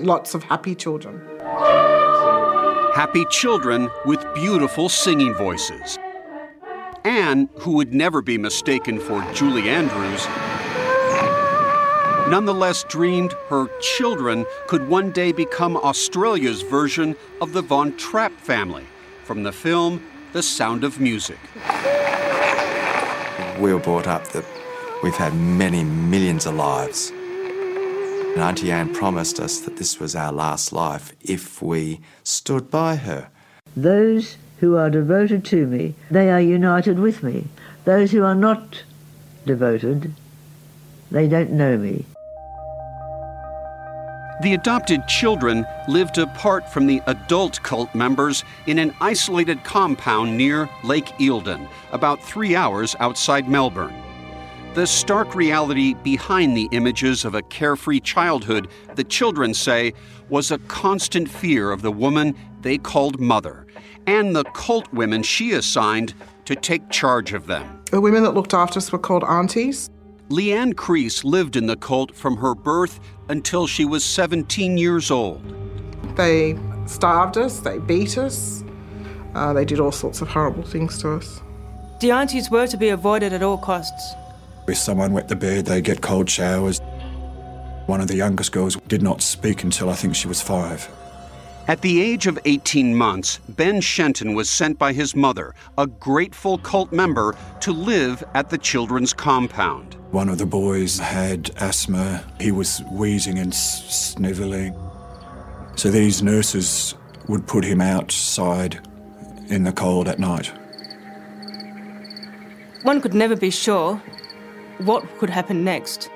lots 0.00 0.34
of 0.34 0.42
happy 0.44 0.74
children. 0.74 1.20
happy 2.94 3.26
children 3.26 3.90
with 4.06 4.24
beautiful 4.34 4.88
singing 4.88 5.34
voices. 5.34 5.98
Anne, 7.04 7.48
who 7.58 7.72
would 7.72 7.92
never 7.92 8.22
be 8.22 8.38
mistaken 8.38 8.98
for 8.98 9.20
Julie 9.34 9.68
Andrews, 9.68 10.26
nonetheless 12.30 12.84
dreamed 12.84 13.34
her 13.48 13.68
children 13.80 14.46
could 14.66 14.88
one 14.88 15.10
day 15.12 15.32
become 15.32 15.76
Australia's 15.76 16.62
version 16.62 17.14
of 17.42 17.52
the 17.52 17.62
Von 17.62 17.94
Trapp 17.98 18.32
family 18.40 18.86
from 19.24 19.42
the 19.42 19.52
film 19.52 20.02
The 20.32 20.42
Sound 20.42 20.82
of 20.82 20.98
Music. 20.98 21.38
We 23.58 23.72
were 23.72 23.80
brought 23.80 24.06
up 24.06 24.26
that 24.28 24.44
we've 25.02 25.14
had 25.14 25.34
many 25.34 25.82
millions 25.82 26.44
of 26.44 26.54
lives. 26.56 27.10
And 27.10 28.42
Auntie 28.42 28.70
Anne 28.70 28.92
promised 28.92 29.40
us 29.40 29.60
that 29.60 29.78
this 29.78 29.98
was 29.98 30.14
our 30.14 30.30
last 30.30 30.74
life 30.74 31.14
if 31.22 31.62
we 31.62 32.00
stood 32.22 32.70
by 32.70 32.96
her. 32.96 33.30
Those 33.74 34.36
who 34.58 34.76
are 34.76 34.90
devoted 34.90 35.44
to 35.46 35.66
me, 35.66 35.94
they 36.10 36.30
are 36.30 36.40
united 36.40 36.98
with 36.98 37.22
me. 37.22 37.46
Those 37.86 38.12
who 38.12 38.24
are 38.24 38.34
not 38.34 38.82
devoted, 39.46 40.12
they 41.10 41.26
don't 41.26 41.52
know 41.52 41.78
me. 41.78 42.04
The 44.42 44.52
adopted 44.52 45.08
children 45.08 45.66
lived 45.88 46.18
apart 46.18 46.70
from 46.70 46.86
the 46.86 47.00
adult 47.06 47.62
cult 47.62 47.94
members 47.94 48.44
in 48.66 48.78
an 48.78 48.94
isolated 49.00 49.64
compound 49.64 50.36
near 50.36 50.68
Lake 50.84 51.06
Eildon, 51.18 51.66
about 51.92 52.22
three 52.22 52.54
hours 52.54 52.94
outside 53.00 53.48
Melbourne. 53.48 53.94
The 54.74 54.86
stark 54.86 55.34
reality 55.34 55.94
behind 55.94 56.54
the 56.54 56.68
images 56.72 57.24
of 57.24 57.34
a 57.34 57.40
carefree 57.40 58.00
childhood, 58.00 58.68
the 58.94 59.04
children 59.04 59.54
say, 59.54 59.94
was 60.28 60.50
a 60.50 60.58
constant 60.58 61.30
fear 61.30 61.72
of 61.72 61.80
the 61.80 61.90
woman 61.90 62.36
they 62.60 62.76
called 62.76 63.18
mother 63.18 63.66
and 64.06 64.36
the 64.36 64.44
cult 64.44 64.92
women 64.92 65.22
she 65.22 65.52
assigned 65.52 66.12
to 66.44 66.54
take 66.54 66.90
charge 66.90 67.32
of 67.32 67.46
them. 67.46 67.82
The 67.90 68.02
women 68.02 68.22
that 68.24 68.34
looked 68.34 68.52
after 68.52 68.76
us 68.76 68.92
were 68.92 68.98
called 68.98 69.24
aunties. 69.24 69.88
Leanne 70.28 70.76
Crease 70.76 71.24
lived 71.24 71.56
in 71.56 71.66
the 71.66 71.76
cult 71.76 72.14
from 72.14 72.36
her 72.38 72.54
birth 72.54 73.00
until 73.28 73.66
she 73.66 73.84
was 73.84 74.04
17 74.04 74.78
years 74.78 75.10
old. 75.10 75.42
They 76.16 76.58
starved 76.86 77.36
us, 77.36 77.60
they 77.60 77.78
beat 77.78 78.16
us, 78.18 78.64
uh, 79.34 79.52
they 79.52 79.64
did 79.64 79.80
all 79.80 79.92
sorts 79.92 80.20
of 80.20 80.28
horrible 80.28 80.62
things 80.62 80.98
to 80.98 81.12
us. 81.12 81.40
The 82.00 82.10
aunties 82.10 82.50
were 82.50 82.66
to 82.66 82.76
be 82.76 82.90
avoided 82.90 83.32
at 83.32 83.42
all 83.42 83.58
costs. 83.58 84.14
If 84.68 84.76
someone 84.78 85.12
wet 85.12 85.28
the 85.28 85.36
bed, 85.36 85.66
they'd 85.66 85.84
get 85.84 86.02
cold 86.02 86.28
showers. 86.28 86.80
One 87.86 88.00
of 88.00 88.08
the 88.08 88.16
youngest 88.16 88.52
girls 88.52 88.76
did 88.88 89.02
not 89.02 89.22
speak 89.22 89.62
until 89.62 89.88
I 89.90 89.94
think 89.94 90.14
she 90.14 90.28
was 90.28 90.42
five. 90.42 90.88
At 91.68 91.80
the 91.80 92.00
age 92.00 92.28
of 92.28 92.38
18 92.44 92.94
months, 92.94 93.40
Ben 93.48 93.80
Shenton 93.80 94.34
was 94.34 94.48
sent 94.48 94.78
by 94.78 94.92
his 94.92 95.16
mother, 95.16 95.52
a 95.76 95.88
grateful 95.88 96.58
cult 96.58 96.92
member, 96.92 97.34
to 97.60 97.72
live 97.72 98.22
at 98.34 98.50
the 98.50 98.58
children's 98.58 99.12
compound. 99.12 99.94
One 100.12 100.28
of 100.28 100.38
the 100.38 100.46
boys 100.46 101.00
had 101.00 101.50
asthma. 101.56 102.24
He 102.40 102.52
was 102.52 102.82
wheezing 102.92 103.40
and 103.40 103.52
sniveling. 103.52 104.76
So 105.74 105.90
these 105.90 106.22
nurses 106.22 106.94
would 107.26 107.48
put 107.48 107.64
him 107.64 107.80
outside 107.80 108.78
in 109.48 109.64
the 109.64 109.72
cold 109.72 110.06
at 110.06 110.20
night. 110.20 110.52
One 112.84 113.00
could 113.00 113.14
never 113.14 113.34
be 113.34 113.50
sure 113.50 113.96
what 114.78 115.04
could 115.18 115.30
happen 115.30 115.64
next. 115.64 116.10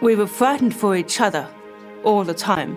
We 0.00 0.16
were 0.16 0.26
frightened 0.26 0.74
for 0.74 0.96
each 0.96 1.20
other 1.20 1.48
all 2.02 2.24
the 2.24 2.34
time. 2.34 2.76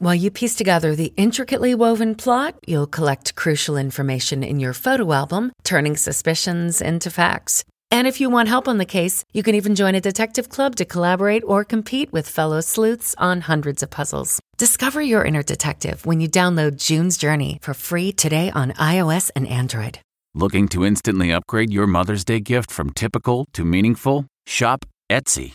While 0.00 0.14
you 0.14 0.30
piece 0.30 0.54
together 0.54 0.94
the 0.94 1.12
intricately 1.16 1.74
woven 1.74 2.14
plot, 2.14 2.54
you'll 2.68 2.86
collect 2.86 3.34
crucial 3.34 3.76
information 3.76 4.44
in 4.44 4.60
your 4.60 4.72
photo 4.72 5.12
album, 5.12 5.50
turning 5.64 5.96
suspicions 5.96 6.80
into 6.80 7.10
facts. 7.10 7.64
And 7.90 8.06
if 8.06 8.20
you 8.20 8.30
want 8.30 8.48
help 8.48 8.68
on 8.68 8.78
the 8.78 8.84
case, 8.84 9.24
you 9.32 9.42
can 9.42 9.56
even 9.56 9.74
join 9.74 9.96
a 9.96 10.00
detective 10.00 10.50
club 10.50 10.76
to 10.76 10.84
collaborate 10.84 11.42
or 11.44 11.64
compete 11.64 12.12
with 12.12 12.28
fellow 12.28 12.60
sleuths 12.60 13.16
on 13.18 13.40
hundreds 13.40 13.82
of 13.82 13.90
puzzles. 13.90 14.38
Discover 14.56 15.02
your 15.02 15.24
inner 15.24 15.42
detective 15.42 16.06
when 16.06 16.20
you 16.20 16.28
download 16.28 16.76
June's 16.76 17.16
Journey 17.16 17.58
for 17.60 17.74
free 17.74 18.12
today 18.12 18.52
on 18.54 18.72
iOS 18.74 19.32
and 19.34 19.48
Android. 19.48 19.98
Looking 20.32 20.68
to 20.68 20.84
instantly 20.84 21.32
upgrade 21.32 21.72
your 21.72 21.88
Mother's 21.88 22.24
Day 22.24 22.38
gift 22.38 22.70
from 22.70 22.90
typical 22.90 23.46
to 23.52 23.64
meaningful? 23.64 24.26
Shop 24.46 24.84
Etsy. 25.10 25.54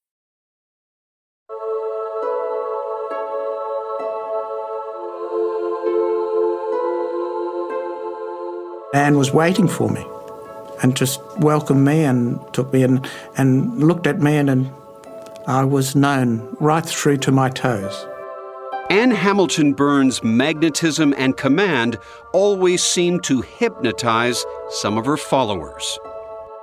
Anne 8.93 9.17
was 9.17 9.31
waiting 9.31 9.69
for 9.69 9.89
me 9.89 10.05
and 10.83 10.97
just 10.97 11.21
welcomed 11.37 11.85
me 11.85 12.03
and 12.03 12.41
took 12.53 12.73
me 12.73 12.83
in 12.83 13.05
and 13.37 13.81
looked 13.81 14.05
at 14.05 14.19
me 14.19 14.35
and, 14.35 14.49
and 14.49 14.71
I 15.47 15.63
was 15.63 15.95
known 15.95 16.57
right 16.59 16.85
through 16.85 17.17
to 17.17 17.31
my 17.31 17.49
toes. 17.49 18.05
Anne 18.89 19.11
Hamilton 19.11 19.71
Byrne's 19.71 20.21
magnetism 20.21 21.13
and 21.17 21.37
command 21.37 21.97
always 22.33 22.83
seemed 22.83 23.23
to 23.23 23.39
hypnotize 23.39 24.43
some 24.69 24.97
of 24.97 25.05
her 25.05 25.15
followers. 25.15 25.97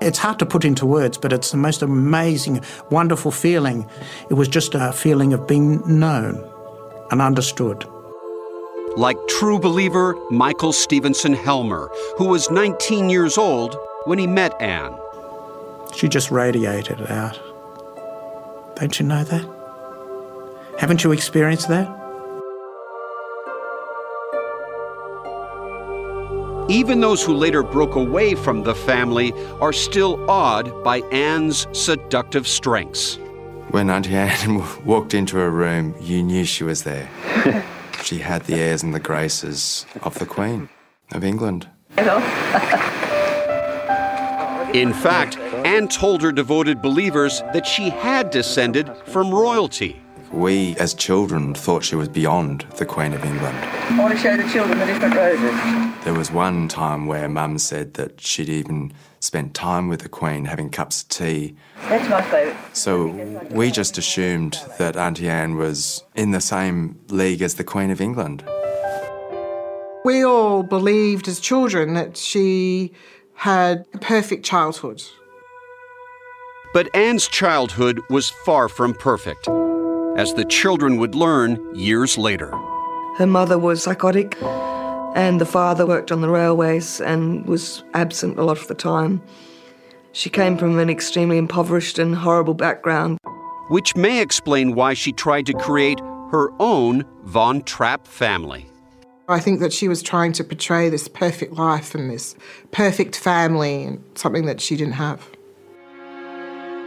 It's 0.02 0.18
hard 0.18 0.38
to 0.40 0.46
put 0.46 0.66
into 0.66 0.84
words, 0.84 1.16
but 1.16 1.32
it's 1.32 1.50
the 1.50 1.56
most 1.56 1.80
amazing, 1.80 2.60
wonderful 2.90 3.30
feeling. 3.30 3.88
It 4.28 4.34
was 4.34 4.48
just 4.48 4.74
a 4.74 4.92
feeling 4.92 5.32
of 5.32 5.46
being 5.46 5.80
known 5.86 6.46
and 7.10 7.22
understood. 7.22 7.86
Like 8.98 9.16
true 9.28 9.60
believer 9.60 10.16
Michael 10.28 10.72
Stevenson 10.72 11.32
Helmer, 11.32 11.88
who 12.16 12.24
was 12.24 12.50
19 12.50 13.08
years 13.08 13.38
old 13.38 13.78
when 14.06 14.18
he 14.18 14.26
met 14.26 14.60
Anne. 14.60 14.92
She 15.94 16.08
just 16.08 16.32
radiated 16.32 17.02
it 17.02 17.08
out. 17.08 17.38
Don't 18.74 18.98
you 18.98 19.06
know 19.06 19.22
that? 19.22 19.48
Haven't 20.80 21.04
you 21.04 21.12
experienced 21.12 21.68
that? 21.68 21.86
Even 26.68 26.98
those 26.98 27.24
who 27.24 27.34
later 27.34 27.62
broke 27.62 27.94
away 27.94 28.34
from 28.34 28.64
the 28.64 28.74
family 28.74 29.32
are 29.60 29.72
still 29.72 30.28
awed 30.28 30.82
by 30.82 31.02
Anne's 31.12 31.68
seductive 31.70 32.48
strengths. 32.48 33.20
When 33.70 33.90
Auntie 33.90 34.16
Anne 34.16 34.60
walked 34.84 35.14
into 35.14 35.40
a 35.40 35.48
room, 35.48 35.94
you 36.00 36.20
knew 36.20 36.44
she 36.44 36.64
was 36.64 36.82
there. 36.82 37.08
she 38.02 38.18
had 38.18 38.44
the 38.44 38.54
airs 38.54 38.82
and 38.82 38.94
the 38.94 39.00
graces 39.00 39.86
of 40.02 40.18
the 40.18 40.26
Queen 40.26 40.68
of 41.12 41.24
England. 41.24 41.68
In 44.74 44.92
fact, 44.92 45.38
Anne 45.64 45.88
told 45.88 46.22
her 46.22 46.30
devoted 46.30 46.82
believers 46.82 47.40
that 47.52 47.66
she 47.66 47.90
had 47.90 48.30
descended 48.30 48.90
from 49.06 49.30
royalty. 49.30 50.00
We, 50.32 50.76
as 50.76 50.94
children, 50.94 51.54
thought 51.54 51.84
she 51.84 51.96
was 51.96 52.08
beyond 52.08 52.66
the 52.76 52.84
Queen 52.84 53.14
of 53.14 53.24
England. 53.24 53.56
I 53.56 53.98
want 53.98 54.14
to 54.14 54.18
show 54.20 54.36
the 54.36 54.48
children 54.50 54.78
the 54.78 54.86
different 54.86 55.14
roses. 55.14 56.04
There 56.04 56.14
was 56.14 56.30
one 56.30 56.68
time 56.68 57.06
where 57.06 57.28
Mum 57.28 57.58
said 57.58 57.94
that 57.94 58.20
she'd 58.20 58.48
even 58.48 58.92
spent 59.20 59.54
time 59.54 59.88
with 59.88 60.00
the 60.00 60.08
Queen 60.08 60.44
having 60.44 60.70
cups 60.70 61.02
of 61.02 61.08
tea. 61.08 61.56
That's 61.88 62.08
my 62.08 62.22
favourite. 62.22 62.76
So 62.76 63.08
we 63.50 63.70
just 63.70 63.96
assumed 63.98 64.60
that 64.78 64.96
Auntie 64.96 65.28
Anne 65.28 65.56
was 65.56 66.04
in 66.14 66.30
the 66.30 66.40
same 66.40 67.00
league 67.08 67.42
as 67.42 67.54
the 67.54 67.64
Queen 67.64 67.90
of 67.90 68.00
England. 68.00 68.44
We 70.04 70.24
all 70.24 70.62
believed 70.62 71.26
as 71.26 71.40
children 71.40 71.94
that 71.94 72.16
she 72.16 72.92
had 73.34 73.86
a 73.94 73.98
perfect 73.98 74.44
childhood. 74.44 75.02
But 76.74 76.94
Anne's 76.94 77.28
childhood 77.28 78.00
was 78.10 78.28
far 78.28 78.68
from 78.68 78.94
perfect, 78.94 79.48
as 80.18 80.34
the 80.34 80.44
children 80.44 80.96
would 80.96 81.14
learn 81.14 81.56
years 81.76 82.18
later. 82.18 82.50
Her 83.16 83.26
mother 83.26 83.56
was 83.56 83.84
psychotic, 83.84 84.36
and 85.14 85.40
the 85.40 85.46
father 85.46 85.86
worked 85.86 86.10
on 86.10 86.20
the 86.20 86.28
railways 86.28 87.00
and 87.00 87.46
was 87.46 87.84
absent 87.94 88.36
a 88.36 88.42
lot 88.42 88.58
of 88.58 88.66
the 88.66 88.74
time. 88.74 89.22
She 90.12 90.28
came 90.28 90.58
from 90.58 90.76
an 90.80 90.90
extremely 90.90 91.38
impoverished 91.38 92.00
and 92.00 92.16
horrible 92.16 92.54
background. 92.54 93.18
Which 93.68 93.94
may 93.94 94.20
explain 94.20 94.74
why 94.74 94.94
she 94.94 95.12
tried 95.12 95.46
to 95.46 95.52
create 95.52 96.00
her 96.32 96.50
own 96.58 97.04
Von 97.22 97.62
Trapp 97.62 98.04
family. 98.04 98.66
I 99.28 99.38
think 99.38 99.60
that 99.60 99.72
she 99.72 99.86
was 99.86 100.02
trying 100.02 100.32
to 100.32 100.42
portray 100.42 100.88
this 100.88 101.06
perfect 101.06 101.52
life 101.52 101.94
and 101.94 102.10
this 102.10 102.34
perfect 102.72 103.14
family, 103.14 103.84
and 103.84 104.04
something 104.16 104.46
that 104.46 104.60
she 104.60 104.74
didn't 104.74 104.94
have. 104.94 105.30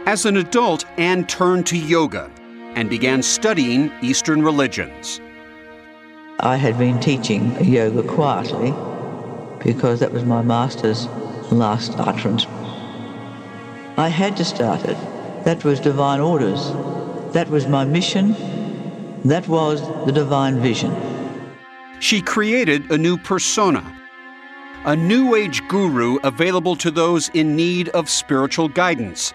As 0.04 0.26
an 0.26 0.36
adult, 0.36 0.84
Anne 0.98 1.26
turned 1.26 1.66
to 1.68 1.78
yoga 1.78 2.30
and 2.74 2.88
began 2.88 3.22
studying 3.22 3.92
Eastern 4.02 4.42
religions. 4.42 5.20
I 6.40 6.56
had 6.56 6.78
been 6.78 6.98
teaching 7.00 7.62
yoga 7.64 8.02
quietly 8.02 8.74
because 9.62 10.00
that 10.00 10.12
was 10.12 10.24
my 10.24 10.42
master's 10.42 11.06
last 11.52 11.94
utterance. 11.98 12.46
I 13.96 14.08
had 14.08 14.36
to 14.38 14.44
start 14.44 14.84
it. 14.84 14.96
That 15.44 15.64
was 15.64 15.78
divine 15.78 16.20
orders. 16.20 16.72
That 17.32 17.48
was 17.48 17.66
my 17.66 17.84
mission. 17.84 18.34
That 19.24 19.46
was 19.46 19.80
the 20.06 20.12
divine 20.12 20.60
vision. 20.60 20.96
She 22.00 22.20
created 22.20 22.90
a 22.90 22.98
new 22.98 23.16
persona, 23.18 23.84
a 24.84 24.96
new 24.96 25.36
age 25.36 25.62
guru 25.68 26.18
available 26.24 26.74
to 26.76 26.90
those 26.90 27.28
in 27.28 27.54
need 27.54 27.88
of 27.90 28.08
spiritual 28.08 28.68
guidance. 28.68 29.32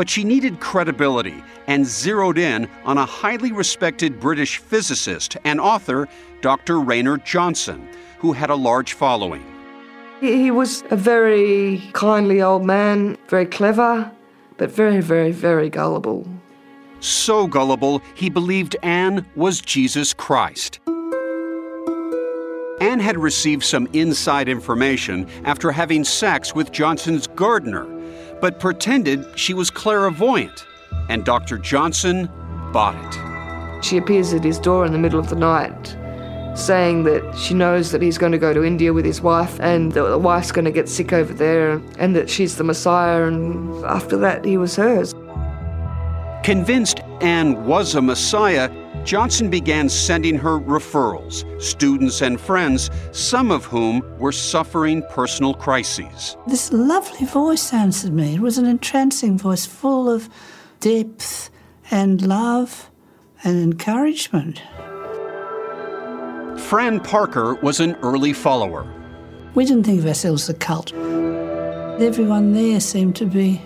But 0.00 0.08
she 0.08 0.24
needed 0.24 0.60
credibility 0.60 1.44
and 1.66 1.84
zeroed 1.84 2.38
in 2.38 2.70
on 2.86 2.96
a 2.96 3.04
highly 3.04 3.52
respected 3.52 4.18
British 4.18 4.56
physicist 4.56 5.36
and 5.44 5.60
author, 5.60 6.08
Dr. 6.40 6.80
Raynor 6.80 7.18
Johnson, 7.18 7.86
who 8.18 8.32
had 8.32 8.48
a 8.48 8.54
large 8.54 8.94
following. 8.94 9.44
He 10.22 10.50
was 10.50 10.84
a 10.90 10.96
very 10.96 11.82
kindly 11.92 12.40
old 12.40 12.64
man, 12.64 13.18
very 13.28 13.44
clever, 13.44 14.10
but 14.56 14.70
very, 14.70 15.02
very, 15.02 15.32
very 15.32 15.68
gullible. 15.68 16.26
So 17.00 17.46
gullible, 17.46 18.00
he 18.14 18.30
believed 18.30 18.76
Anne 18.82 19.26
was 19.36 19.60
Jesus 19.60 20.14
Christ. 20.14 20.80
Anne 22.80 23.00
had 23.00 23.18
received 23.18 23.64
some 23.64 23.86
inside 23.92 24.48
information 24.48 25.28
after 25.44 25.70
having 25.70 26.04
sex 26.04 26.54
with 26.54 26.72
Johnson's 26.72 27.26
gardener, 27.26 27.99
but 28.40 28.58
pretended 28.58 29.26
she 29.38 29.54
was 29.54 29.70
clairvoyant, 29.70 30.66
and 31.08 31.24
Dr. 31.24 31.58
Johnson 31.58 32.28
bought 32.72 32.96
it. 32.96 33.84
She 33.84 33.96
appears 33.96 34.32
at 34.34 34.44
his 34.44 34.58
door 34.58 34.84
in 34.84 34.92
the 34.92 34.98
middle 34.98 35.18
of 35.18 35.28
the 35.28 35.36
night, 35.36 35.96
saying 36.56 37.04
that 37.04 37.36
she 37.36 37.54
knows 37.54 37.92
that 37.92 38.02
he's 38.02 38.18
going 38.18 38.32
to 38.32 38.38
go 38.38 38.52
to 38.52 38.64
India 38.64 38.92
with 38.92 39.04
his 39.04 39.20
wife, 39.20 39.58
and 39.60 39.92
that 39.92 40.02
the 40.02 40.18
wife's 40.18 40.52
going 40.52 40.64
to 40.64 40.70
get 40.70 40.88
sick 40.88 41.12
over 41.12 41.32
there, 41.32 41.80
and 41.98 42.14
that 42.16 42.28
she's 42.28 42.56
the 42.56 42.64
Messiah, 42.64 43.24
and 43.24 43.84
after 43.84 44.16
that, 44.16 44.44
he 44.44 44.56
was 44.56 44.76
hers. 44.76 45.14
Convinced 46.42 47.00
Anne 47.20 47.66
was 47.66 47.94
a 47.94 48.02
Messiah, 48.02 48.70
Johnson 49.04 49.50
began 49.50 49.88
sending 49.88 50.36
her 50.36 50.58
referrals, 50.58 51.44
students 51.60 52.20
and 52.20 52.40
friends, 52.40 52.90
some 53.12 53.50
of 53.50 53.64
whom 53.64 54.02
were 54.18 54.32
suffering 54.32 55.02
personal 55.10 55.54
crises. 55.54 56.36
This 56.46 56.72
lovely 56.72 57.26
voice 57.26 57.72
answered 57.72 58.12
me. 58.12 58.34
It 58.34 58.40
was 58.40 58.58
an 58.58 58.66
entrancing 58.66 59.38
voice 59.38 59.66
full 59.66 60.08
of 60.08 60.28
depth 60.80 61.50
and 61.90 62.22
love 62.22 62.90
and 63.42 63.62
encouragement. 63.62 64.62
Fran 66.58 67.00
Parker 67.00 67.54
was 67.56 67.80
an 67.80 67.96
early 68.02 68.32
follower. 68.32 68.86
We 69.54 69.64
didn't 69.64 69.84
think 69.84 70.00
of 70.00 70.06
ourselves 70.06 70.44
as 70.44 70.50
a 70.50 70.54
cult. 70.54 70.92
Everyone 72.00 72.52
there 72.52 72.80
seemed 72.80 73.16
to 73.16 73.26
be 73.26 73.60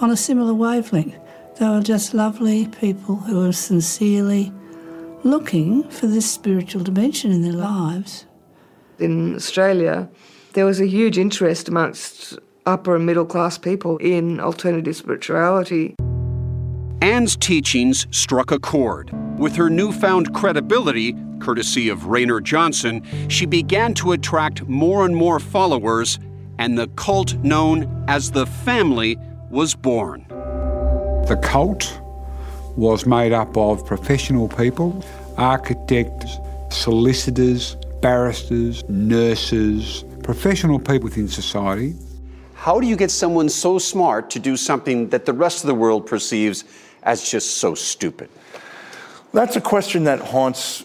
on 0.00 0.10
a 0.10 0.16
similar 0.16 0.54
wavelength. 0.54 1.14
They 1.58 1.68
were 1.68 1.82
just 1.82 2.14
lovely 2.14 2.68
people 2.68 3.16
who 3.16 3.40
were 3.40 3.52
sincerely 3.52 4.52
looking 5.24 5.82
for 5.90 6.06
this 6.06 6.30
spiritual 6.30 6.82
dimension 6.82 7.32
in 7.32 7.42
their 7.42 7.52
lives. 7.52 8.26
In 8.98 9.34
Australia, 9.34 10.08
there 10.54 10.64
was 10.64 10.80
a 10.80 10.86
huge 10.86 11.18
interest 11.18 11.68
amongst 11.68 12.38
upper 12.64 12.96
and 12.96 13.06
middle 13.06 13.26
class 13.26 13.58
people 13.58 13.98
in 13.98 14.40
alternative 14.40 14.96
spirituality. 14.96 15.94
Anne's 17.02 17.36
teachings 17.36 18.06
struck 18.10 18.50
a 18.50 18.58
chord. 18.58 19.10
With 19.38 19.54
her 19.56 19.68
newfound 19.68 20.34
credibility, 20.34 21.14
courtesy 21.40 21.88
of 21.88 22.06
Raynor 22.06 22.40
Johnson, 22.40 23.02
she 23.28 23.44
began 23.44 23.92
to 23.94 24.12
attract 24.12 24.66
more 24.66 25.04
and 25.04 25.14
more 25.14 25.38
followers, 25.38 26.18
and 26.58 26.78
the 26.78 26.88
cult 26.88 27.34
known 27.44 28.04
as 28.08 28.30
the 28.30 28.46
Family 28.46 29.18
was 29.50 29.74
born. 29.74 30.26
The 31.28 31.38
cult 31.42 32.00
was 32.76 33.06
made 33.06 33.32
up 33.32 33.56
of 33.56 33.84
professional 33.86 34.48
people, 34.48 35.04
architects, 35.36 36.38
solicitors, 36.70 37.76
barristers, 38.02 38.84
nurses, 38.88 40.04
professional 40.22 40.78
people 40.78 41.04
within 41.04 41.28
society. 41.28 41.94
How 42.54 42.80
do 42.80 42.86
you 42.86 42.96
get 42.96 43.10
someone 43.10 43.48
so 43.48 43.78
smart 43.78 44.30
to 44.30 44.38
do 44.38 44.56
something 44.56 45.08
that 45.10 45.24
the 45.24 45.32
rest 45.32 45.62
of 45.64 45.68
the 45.68 45.74
world 45.74 46.06
perceives 46.06 46.64
as 47.02 47.28
just 47.28 47.58
so 47.58 47.74
stupid? 47.74 48.28
That's 49.32 49.56
a 49.56 49.60
question 49.60 50.04
that 50.04 50.20
haunts 50.20 50.84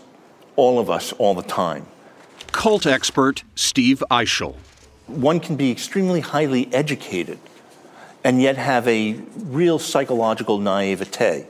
all 0.55 0.79
of 0.79 0.89
us 0.89 1.13
all 1.13 1.33
the 1.33 1.43
time. 1.43 1.85
Cult 2.51 2.85
expert 2.85 3.43
Steve 3.55 4.03
Eichel. 4.11 4.55
One 5.07 5.39
can 5.39 5.55
be 5.55 5.71
extremely 5.71 6.19
highly 6.19 6.71
educated 6.73 7.39
and 8.23 8.41
yet 8.41 8.57
have 8.57 8.87
a 8.87 9.13
real 9.37 9.79
psychological 9.79 10.59
naivete. 10.59 11.47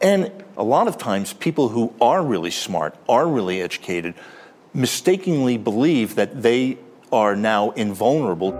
And 0.00 0.30
a 0.56 0.62
lot 0.62 0.86
of 0.86 0.96
times, 0.96 1.32
people 1.32 1.68
who 1.68 1.92
are 2.00 2.22
really 2.24 2.50
smart, 2.50 2.94
are 3.08 3.26
really 3.26 3.60
educated, 3.60 4.14
mistakenly 4.72 5.56
believe 5.56 6.14
that 6.14 6.42
they 6.42 6.78
are 7.10 7.34
now 7.34 7.70
invulnerable 7.70 8.52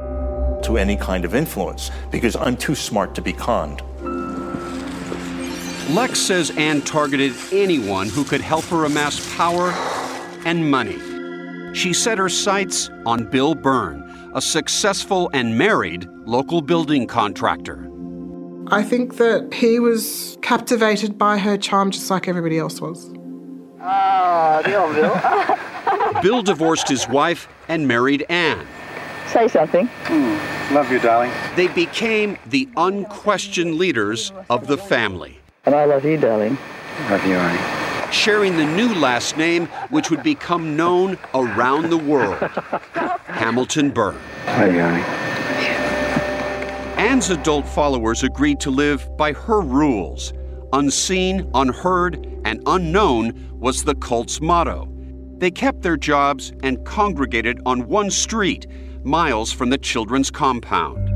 to 0.64 0.76
any 0.76 0.96
kind 0.96 1.24
of 1.24 1.34
influence 1.34 1.90
because 2.10 2.34
I'm 2.34 2.56
too 2.56 2.74
smart 2.74 3.14
to 3.14 3.22
be 3.22 3.32
conned. 3.32 3.82
Lex 5.94 6.18
says 6.18 6.50
Anne 6.56 6.82
targeted 6.82 7.32
anyone 7.52 8.08
who 8.08 8.24
could 8.24 8.40
help 8.40 8.64
her 8.66 8.84
amass 8.84 9.34
power 9.36 9.70
and 10.44 10.70
money. 10.70 10.98
She 11.74 11.92
set 11.92 12.18
her 12.18 12.28
sights 12.28 12.90
on 13.06 13.30
Bill 13.30 13.54
Byrne, 13.54 14.30
a 14.34 14.40
successful 14.40 15.30
and 15.32 15.56
married 15.56 16.08
local 16.26 16.60
building 16.60 17.06
contractor. 17.06 17.87
I 18.70 18.82
think 18.82 19.16
that 19.16 19.54
he 19.54 19.80
was 19.80 20.36
captivated 20.42 21.16
by 21.16 21.38
her 21.38 21.56
charm 21.56 21.90
just 21.90 22.10
like 22.10 22.28
everybody 22.28 22.58
else 22.58 22.80
was. 22.80 23.10
Ah, 23.80 24.60
Bill, 24.64 24.92
Bill. 24.92 26.22
Bill 26.22 26.42
divorced 26.42 26.88
his 26.88 27.08
wife 27.08 27.48
and 27.68 27.88
married 27.88 28.26
Anne. 28.28 28.66
Say 29.28 29.48
something. 29.48 29.88
Mm, 30.04 30.72
love 30.72 30.90
you, 30.92 30.98
darling. 30.98 31.30
They 31.56 31.68
became 31.68 32.36
the 32.46 32.68
unquestioned 32.76 33.76
leaders 33.76 34.32
of 34.50 34.66
the 34.66 34.76
family. 34.76 35.38
And 35.64 35.74
I 35.74 35.86
love 35.86 36.04
you, 36.04 36.18
darling. 36.18 36.58
Love 37.08 37.24
you, 37.26 37.36
honey. 37.36 38.12
Sharing 38.12 38.56
the 38.56 38.66
new 38.66 38.94
last 38.94 39.36
name, 39.36 39.66
which 39.90 40.10
would 40.10 40.22
become 40.22 40.76
known 40.76 41.18
around 41.34 41.90
the 41.90 41.98
world 41.98 42.36
Hamilton 43.26 43.90
Burr. 43.90 44.14
Love 44.46 44.74
you, 44.74 44.80
honey. 44.80 45.37
Anne's 46.98 47.30
adult 47.30 47.64
followers 47.64 48.24
agreed 48.24 48.58
to 48.58 48.70
live 48.70 49.08
by 49.16 49.32
her 49.32 49.60
rules. 49.60 50.32
Unseen, 50.72 51.48
unheard, 51.54 52.26
and 52.44 52.60
unknown 52.66 53.56
was 53.60 53.84
the 53.84 53.94
cult's 53.94 54.40
motto. 54.40 54.88
They 55.36 55.52
kept 55.52 55.82
their 55.82 55.96
jobs 55.96 56.52
and 56.64 56.84
congregated 56.84 57.60
on 57.64 57.86
one 57.86 58.10
street, 58.10 58.66
miles 59.04 59.52
from 59.52 59.70
the 59.70 59.78
children's 59.78 60.28
compound. 60.28 61.08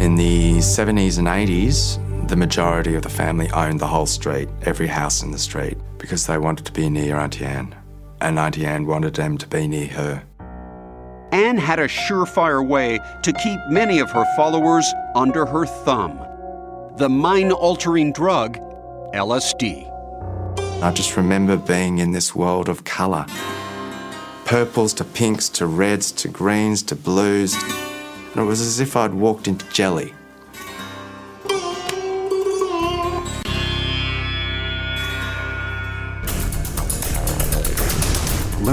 In 0.00 0.14
the 0.14 0.58
70s 0.58 1.18
and 1.18 1.26
80s, 1.26 2.28
the 2.28 2.36
majority 2.36 2.94
of 2.94 3.02
the 3.02 3.08
family 3.08 3.50
owned 3.50 3.80
the 3.80 3.88
whole 3.88 4.06
street, 4.06 4.48
every 4.62 4.86
house 4.86 5.24
in 5.24 5.32
the 5.32 5.38
street, 5.38 5.76
because 5.98 6.28
they 6.28 6.38
wanted 6.38 6.66
to 6.66 6.72
be 6.72 6.88
near 6.88 7.16
Auntie 7.16 7.44
Anne. 7.44 7.74
And 8.20 8.38
Auntie 8.38 8.64
Anne 8.64 8.86
wanted 8.86 9.14
them 9.14 9.38
to 9.38 9.48
be 9.48 9.66
near 9.66 9.88
her. 9.88 10.22
Anne 11.34 11.58
had 11.58 11.80
a 11.80 11.88
surefire 11.88 12.64
way 12.64 13.00
to 13.22 13.32
keep 13.32 13.58
many 13.68 13.98
of 13.98 14.08
her 14.12 14.24
followers 14.36 14.86
under 15.16 15.44
her 15.44 15.66
thumb 15.66 16.20
the 16.96 17.08
mind 17.08 17.50
altering 17.52 18.12
drug, 18.12 18.56
LSD. 19.12 19.90
I 20.80 20.92
just 20.92 21.16
remember 21.16 21.56
being 21.56 21.98
in 21.98 22.12
this 22.12 22.36
world 22.36 22.68
of 22.68 22.84
colour 22.84 23.26
purples 24.44 24.94
to 24.94 25.04
pinks 25.04 25.48
to 25.48 25.66
reds 25.66 26.12
to 26.12 26.28
greens 26.28 26.84
to 26.84 26.94
blues. 26.94 27.54
and 27.54 28.36
it 28.36 28.44
was 28.44 28.60
as 28.60 28.78
if 28.78 28.96
I'd 28.96 29.12
walked 29.12 29.48
into 29.48 29.68
jelly. 29.70 30.14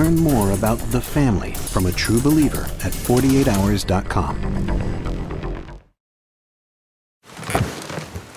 Learn 0.01 0.15
more 0.15 0.51
about 0.53 0.79
the 0.89 0.99
family 0.99 1.53
from 1.53 1.85
a 1.85 1.91
true 1.91 2.19
believer 2.19 2.63
at 2.81 2.91
48hours.com. 2.91 4.35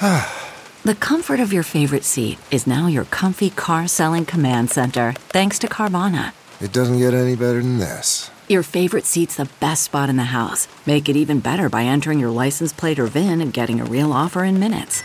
The 0.84 0.94
comfort 0.96 1.40
of 1.40 1.50
your 1.50 1.62
favorite 1.62 2.04
seat 2.04 2.38
is 2.50 2.66
now 2.66 2.88
your 2.88 3.06
comfy 3.06 3.48
car 3.48 3.88
selling 3.88 4.26
command 4.26 4.70
center, 4.70 5.14
thanks 5.30 5.58
to 5.60 5.66
Carvana. 5.66 6.34
It 6.60 6.74
doesn't 6.74 6.98
get 6.98 7.14
any 7.14 7.34
better 7.34 7.62
than 7.62 7.78
this. 7.78 8.30
Your 8.50 8.62
favorite 8.62 9.06
seat's 9.06 9.36
the 9.36 9.48
best 9.60 9.84
spot 9.84 10.10
in 10.10 10.16
the 10.16 10.24
house. 10.24 10.68
Make 10.84 11.08
it 11.08 11.16
even 11.16 11.40
better 11.40 11.70
by 11.70 11.84
entering 11.84 12.20
your 12.20 12.28
license 12.28 12.74
plate 12.74 12.98
or 12.98 13.06
VIN 13.06 13.40
and 13.40 13.50
getting 13.50 13.80
a 13.80 13.86
real 13.86 14.12
offer 14.12 14.44
in 14.44 14.60
minutes. 14.60 15.02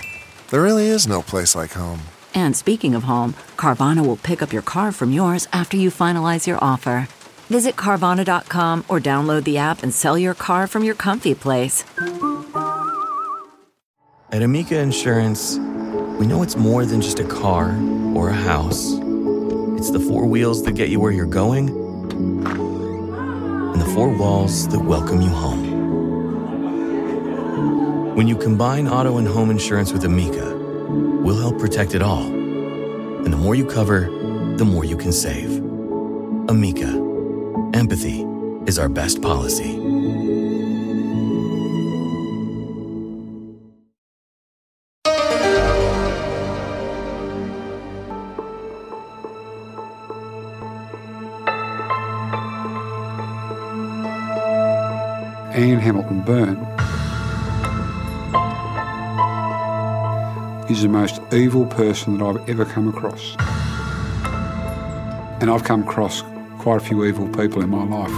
There 0.49 0.61
really 0.61 0.87
is 0.87 1.07
no 1.07 1.21
place 1.21 1.55
like 1.55 1.71
home. 1.71 2.01
And 2.33 2.55
speaking 2.55 2.95
of 2.95 3.03
home, 3.03 3.33
Carvana 3.57 4.05
will 4.05 4.17
pick 4.17 4.41
up 4.41 4.53
your 4.53 4.61
car 4.61 4.91
from 4.91 5.11
yours 5.11 5.47
after 5.53 5.77
you 5.77 5.89
finalize 5.89 6.47
your 6.47 6.63
offer. 6.63 7.07
Visit 7.49 7.75
Carvana.com 7.75 8.85
or 8.87 8.99
download 8.99 9.43
the 9.43 9.57
app 9.57 9.81
and 9.81 9.93
sell 9.93 10.17
your 10.17 10.35
car 10.35 10.67
from 10.67 10.83
your 10.83 10.95
comfy 10.95 11.33
place. 11.33 11.83
At 14.31 14.43
Amica 14.43 14.79
Insurance, 14.79 15.57
we 16.19 16.27
know 16.27 16.43
it's 16.43 16.55
more 16.55 16.85
than 16.85 17.01
just 17.01 17.19
a 17.19 17.23
car 17.23 17.75
or 18.13 18.29
a 18.29 18.33
house. 18.33 18.93
It's 19.79 19.89
the 19.89 19.99
four 19.99 20.27
wheels 20.27 20.61
that 20.63 20.73
get 20.73 20.89
you 20.89 20.99
where 20.99 21.11
you're 21.11 21.25
going 21.25 21.69
and 21.69 23.81
the 23.81 23.91
four 23.95 24.15
walls 24.15 24.67
that 24.67 24.79
welcome 24.79 25.21
you 25.21 25.29
home. 25.29 25.79
When 28.15 28.27
you 28.27 28.35
combine 28.35 28.87
auto 28.87 29.17
and 29.17 29.27
home 29.27 29.49
insurance 29.49 29.93
with 29.93 30.03
Amica, 30.03 30.58
we'll 31.23 31.39
help 31.39 31.59
protect 31.59 31.95
it 31.95 32.01
all. 32.01 32.25
And 32.25 33.31
the 33.33 33.37
more 33.37 33.55
you 33.55 33.65
cover, 33.65 34.01
the 34.57 34.65
more 34.65 34.85
you 34.85 34.97
can 34.97 35.11
save. 35.11 35.57
Amica, 36.49 36.89
empathy 37.73 38.25
is 38.65 38.79
our 38.79 38.89
best 38.89 39.21
policy. 39.21 39.77
Anne 55.59 55.79
Hamilton 55.79 56.21
Byrne 56.21 56.55
is 60.69 60.83
the 60.83 60.87
most 60.87 61.19
evil 61.33 61.65
person 61.65 62.17
that 62.17 62.23
I've 62.23 62.47
ever 62.49 62.63
come 62.63 62.87
across. 62.89 63.35
And 65.41 65.49
I've 65.49 65.63
come 65.63 65.81
across 65.83 66.21
quite 66.59 66.77
a 66.77 66.79
few 66.85 67.05
evil 67.05 67.27
people 67.29 67.61
in 67.61 67.69
my 67.69 67.83
life. 67.83 68.11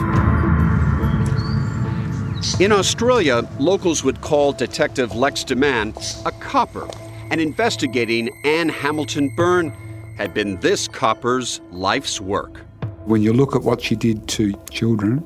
In 2.60 2.72
Australia, 2.72 3.48
locals 3.60 4.04
would 4.04 4.22
call 4.22 4.52
Detective 4.52 5.16
Lex 5.16 5.44
de 5.44 5.56
Man 5.56 5.94
a 6.26 6.32
copper, 6.32 6.90
and 7.30 7.40
investigating 7.40 8.30
Anne 8.44 8.70
Hamilton 8.70 9.34
Byrne 9.36 9.70
had 10.18 10.34
been 10.34 10.60
this 10.60 10.88
copper's 10.88 11.62
life's 11.72 12.20
work. 12.20 12.66
When 13.06 13.22
you 13.22 13.32
look 13.32 13.56
at 13.56 13.64
what 13.64 13.82
she 13.82 13.96
did 13.96 14.28
to 14.30 14.54
children, 14.70 15.20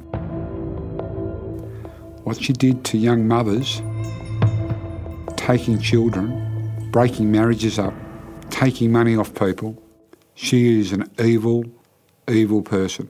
what 2.24 2.42
she 2.42 2.54
did 2.54 2.86
to 2.86 2.98
young 2.98 3.28
mothers, 3.28 3.82
taking 5.36 5.80
children, 5.80 6.55
breaking 6.96 7.30
marriages 7.30 7.78
up, 7.78 7.94
taking 8.50 8.90
money 8.90 9.18
off 9.18 9.34
people, 9.34 9.78
she 10.34 10.80
is 10.80 10.94
an 10.94 11.04
evil, 11.20 11.66
evil 12.30 12.62
person. 12.62 13.10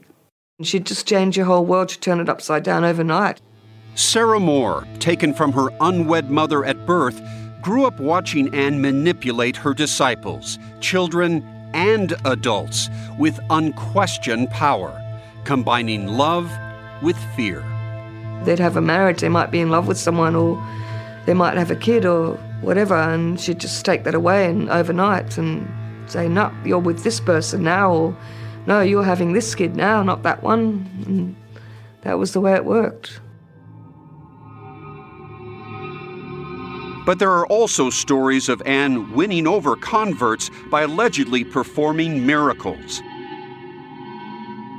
She'd 0.60 0.86
just 0.86 1.06
change 1.06 1.36
your 1.36 1.46
whole 1.46 1.64
world, 1.64 1.92
she'd 1.92 2.00
turn 2.00 2.18
it 2.18 2.28
upside 2.28 2.64
down 2.64 2.82
overnight. 2.82 3.40
Sarah 3.94 4.40
Moore, 4.40 4.84
taken 4.98 5.32
from 5.32 5.52
her 5.52 5.68
unwed 5.80 6.32
mother 6.32 6.64
at 6.64 6.84
birth, 6.84 7.22
grew 7.62 7.84
up 7.84 8.00
watching 8.00 8.52
Anne 8.52 8.80
manipulate 8.80 9.56
her 9.56 9.72
disciples, 9.72 10.58
children 10.80 11.44
and 11.72 12.12
adults, 12.24 12.90
with 13.20 13.38
unquestioned 13.50 14.50
power, 14.50 15.00
combining 15.44 16.08
love 16.08 16.50
with 17.02 17.16
fear. 17.36 17.60
They'd 18.42 18.58
have 18.58 18.76
a 18.76 18.80
marriage, 18.80 19.20
they 19.20 19.28
might 19.28 19.52
be 19.52 19.60
in 19.60 19.70
love 19.70 19.86
with 19.86 19.96
someone, 19.96 20.34
or 20.34 20.60
they 21.24 21.34
might 21.34 21.56
have 21.56 21.70
a 21.70 21.76
kid, 21.76 22.04
or 22.04 22.36
whatever, 22.60 22.94
and 22.94 23.40
she'd 23.40 23.60
just 23.60 23.84
take 23.84 24.04
that 24.04 24.14
away 24.14 24.46
and 24.46 24.68
overnight 24.70 25.38
and 25.38 25.68
say, 26.10 26.28
No, 26.28 26.52
you're 26.64 26.78
with 26.78 27.02
this 27.02 27.20
person 27.20 27.62
now, 27.62 27.92
or 27.92 28.16
No, 28.66 28.80
you're 28.80 29.04
having 29.04 29.32
this 29.32 29.54
kid 29.54 29.76
now, 29.76 30.02
not 30.02 30.22
that 30.22 30.42
one. 30.42 30.88
And 31.06 31.36
that 32.02 32.18
was 32.18 32.32
the 32.32 32.40
way 32.40 32.54
it 32.54 32.64
worked. 32.64 33.20
But 37.06 37.20
there 37.20 37.30
are 37.30 37.46
also 37.46 37.88
stories 37.88 38.48
of 38.48 38.60
Anne 38.66 39.12
winning 39.12 39.46
over 39.46 39.76
converts 39.76 40.50
by 40.70 40.82
allegedly 40.82 41.44
performing 41.44 42.26
miracles. 42.26 43.00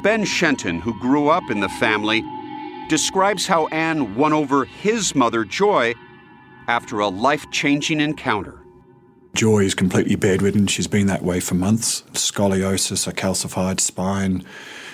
Ben 0.03 0.25
Shenton, 0.25 0.81
who 0.81 0.99
grew 0.99 1.29
up 1.29 1.49
in 1.49 1.61
the 1.61 1.69
family, 1.69 2.23
describes 2.89 3.47
how 3.47 3.67
Anne 3.67 4.15
won 4.15 4.33
over 4.33 4.65
his 4.65 5.15
mother, 5.15 5.45
Joy, 5.45 5.93
after 6.67 6.99
a 6.99 7.07
life 7.07 7.49
changing 7.51 8.01
encounter. 8.01 8.59
Joy 9.33 9.59
is 9.59 9.75
completely 9.75 10.15
bedridden. 10.15 10.67
She's 10.67 10.87
been 10.87 11.07
that 11.07 11.23
way 11.23 11.39
for 11.39 11.53
months. 11.53 12.01
Scoliosis, 12.13 13.07
a 13.07 13.11
calcified 13.11 13.79
spine. 13.79 14.43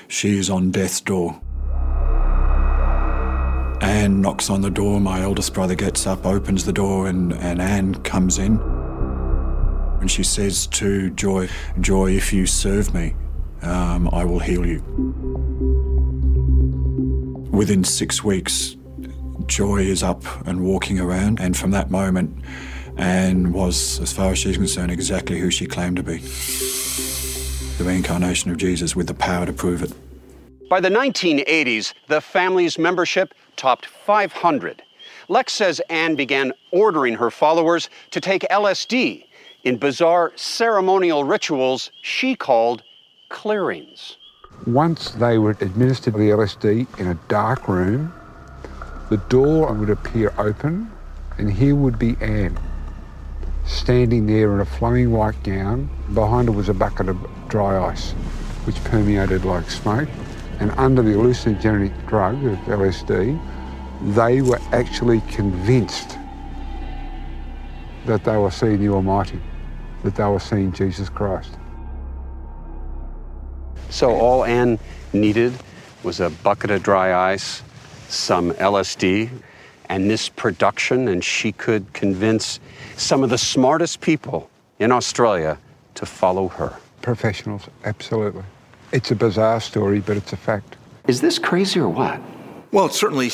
She 0.07 0.37
is 0.37 0.49
on 0.49 0.71
death's 0.71 0.99
door. 0.99 1.39
Anne 3.81 4.21
knocks 4.21 4.49
on 4.49 4.61
the 4.61 4.69
door. 4.69 4.99
My 4.99 5.21
eldest 5.21 5.53
brother 5.53 5.75
gets 5.75 6.05
up, 6.05 6.25
opens 6.25 6.65
the 6.65 6.73
door, 6.73 7.07
and, 7.07 7.33
and 7.33 7.61
Anne 7.61 7.95
comes 8.03 8.37
in. 8.37 8.59
And 10.01 10.11
she 10.11 10.23
says 10.23 10.67
to 10.67 11.09
Joy, 11.11 11.47
Joy, 11.79 12.11
if 12.11 12.33
you 12.33 12.45
serve 12.45 12.93
me, 12.93 13.15
um, 13.61 14.09
I 14.11 14.25
will 14.25 14.39
heal 14.39 14.65
you. 14.65 14.81
Within 17.51 17.83
six 17.83 18.23
weeks, 18.23 18.75
Joy 19.47 19.81
is 19.81 20.03
up 20.03 20.23
and 20.47 20.63
walking 20.63 20.99
around, 20.99 21.39
and 21.39 21.55
from 21.55 21.71
that 21.71 21.91
moment, 21.91 22.43
Anne 22.97 23.51
was, 23.51 23.99
as 23.99 24.13
far 24.13 24.31
as 24.31 24.39
she's 24.39 24.57
concerned, 24.57 24.91
exactly 24.91 25.39
who 25.39 25.49
she 25.51 25.65
claimed 25.65 25.97
to 25.97 26.03
be 26.03 26.17
the 27.77 27.83
reincarnation 27.83 28.51
of 28.51 28.57
Jesus 28.57 28.95
with 28.95 29.07
the 29.07 29.13
power 29.13 29.45
to 29.45 29.53
prove 29.53 29.81
it. 29.81 29.93
By 30.69 30.79
the 30.79 30.89
1980s, 30.89 31.93
the 32.07 32.21
family's 32.21 32.77
membership 32.77 33.33
topped 33.55 33.85
500. 33.85 34.83
Lex 35.27 35.53
says 35.53 35.81
Anne 35.89 36.15
began 36.15 36.53
ordering 36.71 37.15
her 37.15 37.31
followers 37.31 37.89
to 38.11 38.19
take 38.19 38.43
LSD 38.51 39.25
in 39.63 39.77
bizarre 39.77 40.31
ceremonial 40.35 41.23
rituals 41.23 41.91
she 42.01 42.35
called 42.35 42.83
clearings. 43.29 44.17
Once 44.67 45.11
they 45.11 45.37
were 45.37 45.51
administered 45.61 46.13
the 46.13 46.29
LSD 46.29 46.99
in 46.99 47.07
a 47.07 47.15
dark 47.27 47.67
room, 47.67 48.13
the 49.13 49.17
door 49.29 49.71
would 49.71 49.91
appear 49.91 50.33
open, 50.39 50.91
and 51.37 51.53
here 51.53 51.75
would 51.75 51.99
be 51.99 52.17
Anne, 52.19 52.57
standing 53.63 54.25
there 54.25 54.51
in 54.55 54.59
a 54.59 54.65
flowing 54.65 55.11
white 55.11 55.43
gown. 55.43 55.87
Behind 56.15 56.47
her 56.47 56.51
was 56.51 56.67
a 56.67 56.73
bucket 56.73 57.09
of 57.09 57.17
dry 57.47 57.91
ice, 57.91 58.13
which 58.65 58.83
permeated 58.85 59.45
like 59.45 59.69
smoke. 59.69 60.09
And 60.59 60.71
under 60.71 61.03
the 61.03 61.11
hallucinogenic 61.11 62.07
drug 62.07 62.43
of 62.43 62.57
LSD, 62.61 63.39
they 64.15 64.41
were 64.41 64.59
actually 64.71 65.21
convinced 65.29 66.17
that 68.07 68.23
they 68.23 68.37
were 68.37 68.49
seeing 68.49 68.79
the 68.79 68.89
Almighty, 68.89 69.39
that 70.03 70.15
they 70.15 70.25
were 70.25 70.39
seeing 70.39 70.71
Jesus 70.71 71.07
Christ. 71.07 71.51
So 73.91 74.09
all 74.09 74.43
Anne 74.43 74.79
needed 75.13 75.53
was 76.01 76.19
a 76.19 76.31
bucket 76.31 76.71
of 76.71 76.81
dry 76.81 77.31
ice, 77.31 77.61
some 78.09 78.51
LSD, 78.53 79.29
and 79.89 80.09
this 80.09 80.29
production, 80.29 81.07
and 81.07 81.23
she 81.23 81.51
could 81.51 81.91
convince 81.93 82.59
some 82.97 83.23
of 83.23 83.29
the 83.29 83.37
smartest 83.37 84.01
people 84.01 84.49
in 84.79 84.91
Australia 84.91 85.57
to 85.95 86.05
follow 86.05 86.47
her. 86.47 86.75
Professionals, 87.01 87.67
absolutely. 87.85 88.43
It's 88.91 89.11
a 89.11 89.15
bizarre 89.15 89.59
story, 89.59 89.99
but 89.99 90.17
it's 90.17 90.33
a 90.33 90.37
fact. 90.37 90.77
Is 91.07 91.21
this 91.21 91.37
crazy 91.37 91.79
or 91.79 91.89
what? 91.89 92.21
Well, 92.71 92.85
it 92.85 92.93
certainly 92.93 93.31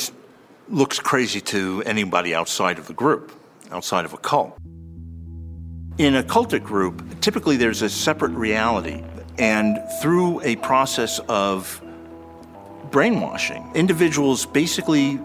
looks 0.70 1.00
crazy 1.00 1.42
to 1.42 1.84
anybody 1.86 2.34
outside 2.34 2.80
of 2.80 2.88
the 2.88 2.94
group, 2.94 3.32
outside 3.72 4.06
of 4.06 4.14
a 4.14 4.18
cult. 4.18 4.58
In 5.98 6.16
a 6.16 6.24
cultic 6.24 6.64
group, 6.64 7.04
typically 7.22 7.58
there's 7.58 7.82
a 7.82 7.90
separate 7.90 8.32
reality, 8.32 9.04
and 9.38 9.80
through 10.02 10.42
a 10.42 10.56
process 10.58 11.20
of 11.28 11.82
brainwashing, 12.92 13.70
individuals 13.76 14.46
basically 14.46 15.20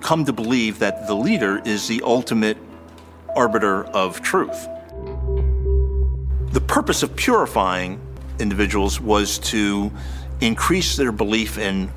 come 0.00 0.24
to 0.24 0.32
believe 0.32 0.78
that 0.78 1.06
the 1.06 1.14
leader 1.14 1.60
is 1.64 1.88
the 1.88 2.02
ultimate 2.02 2.58
arbiter 3.34 3.84
of 3.86 4.20
truth. 4.22 4.68
The 6.52 6.62
purpose 6.66 7.02
of 7.02 7.14
purifying 7.16 8.00
individuals 8.38 9.00
was 9.00 9.38
to 9.38 9.90
increase 10.40 10.96
their 10.96 11.12
belief 11.12 11.58
in 11.58 11.90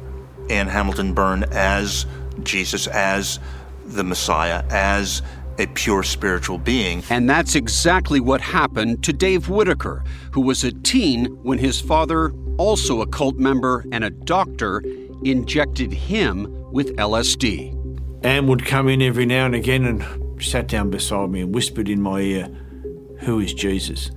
Anne 0.50 0.68
Hamilton 0.68 1.14
Byrne 1.14 1.44
as 1.52 2.06
Jesus, 2.44 2.88
as 2.88 3.40
the 3.86 4.04
Messiah, 4.04 4.64
as 4.70 5.22
a 5.58 5.68
pure 5.68 6.04
spiritual 6.04 6.58
being. 6.58 7.04
And 7.10 7.30
that's 7.30 7.56
exactly 7.56 8.20
what 8.20 8.40
happened 8.40 9.04
to 9.04 9.14
Dave 9.14 9.50
Whitaker, 9.50 10.04
who 10.32 10.42
was 10.42 10.64
a 10.64 10.72
teen 10.72 11.26
when 11.44 11.58
his 11.58 11.82
father, 11.82 12.34
also 12.58 13.02
a 13.02 13.08
cult 13.08 13.36
member 13.36 13.86
and 13.92 14.04
a 14.04 14.10
doctor, 14.10 14.82
injected 15.24 15.92
him 15.92 16.72
with 16.72 16.96
LSD. 16.98 17.76
Anne 18.24 18.48
would 18.48 18.66
come 18.66 18.88
in 18.88 19.02
every 19.02 19.26
now 19.26 19.46
and 19.46 19.56
again 19.56 19.86
and 19.86 20.44
sat 20.44 20.68
down 20.68 20.90
beside 20.90 21.30
me 21.30 21.42
and 21.42 21.54
whispered 21.54 21.90
in 21.90 22.02
my 22.02 22.20
ear, 22.22 22.46
Who 23.20 23.40
is 23.40 23.54
Jesus? 23.54 24.12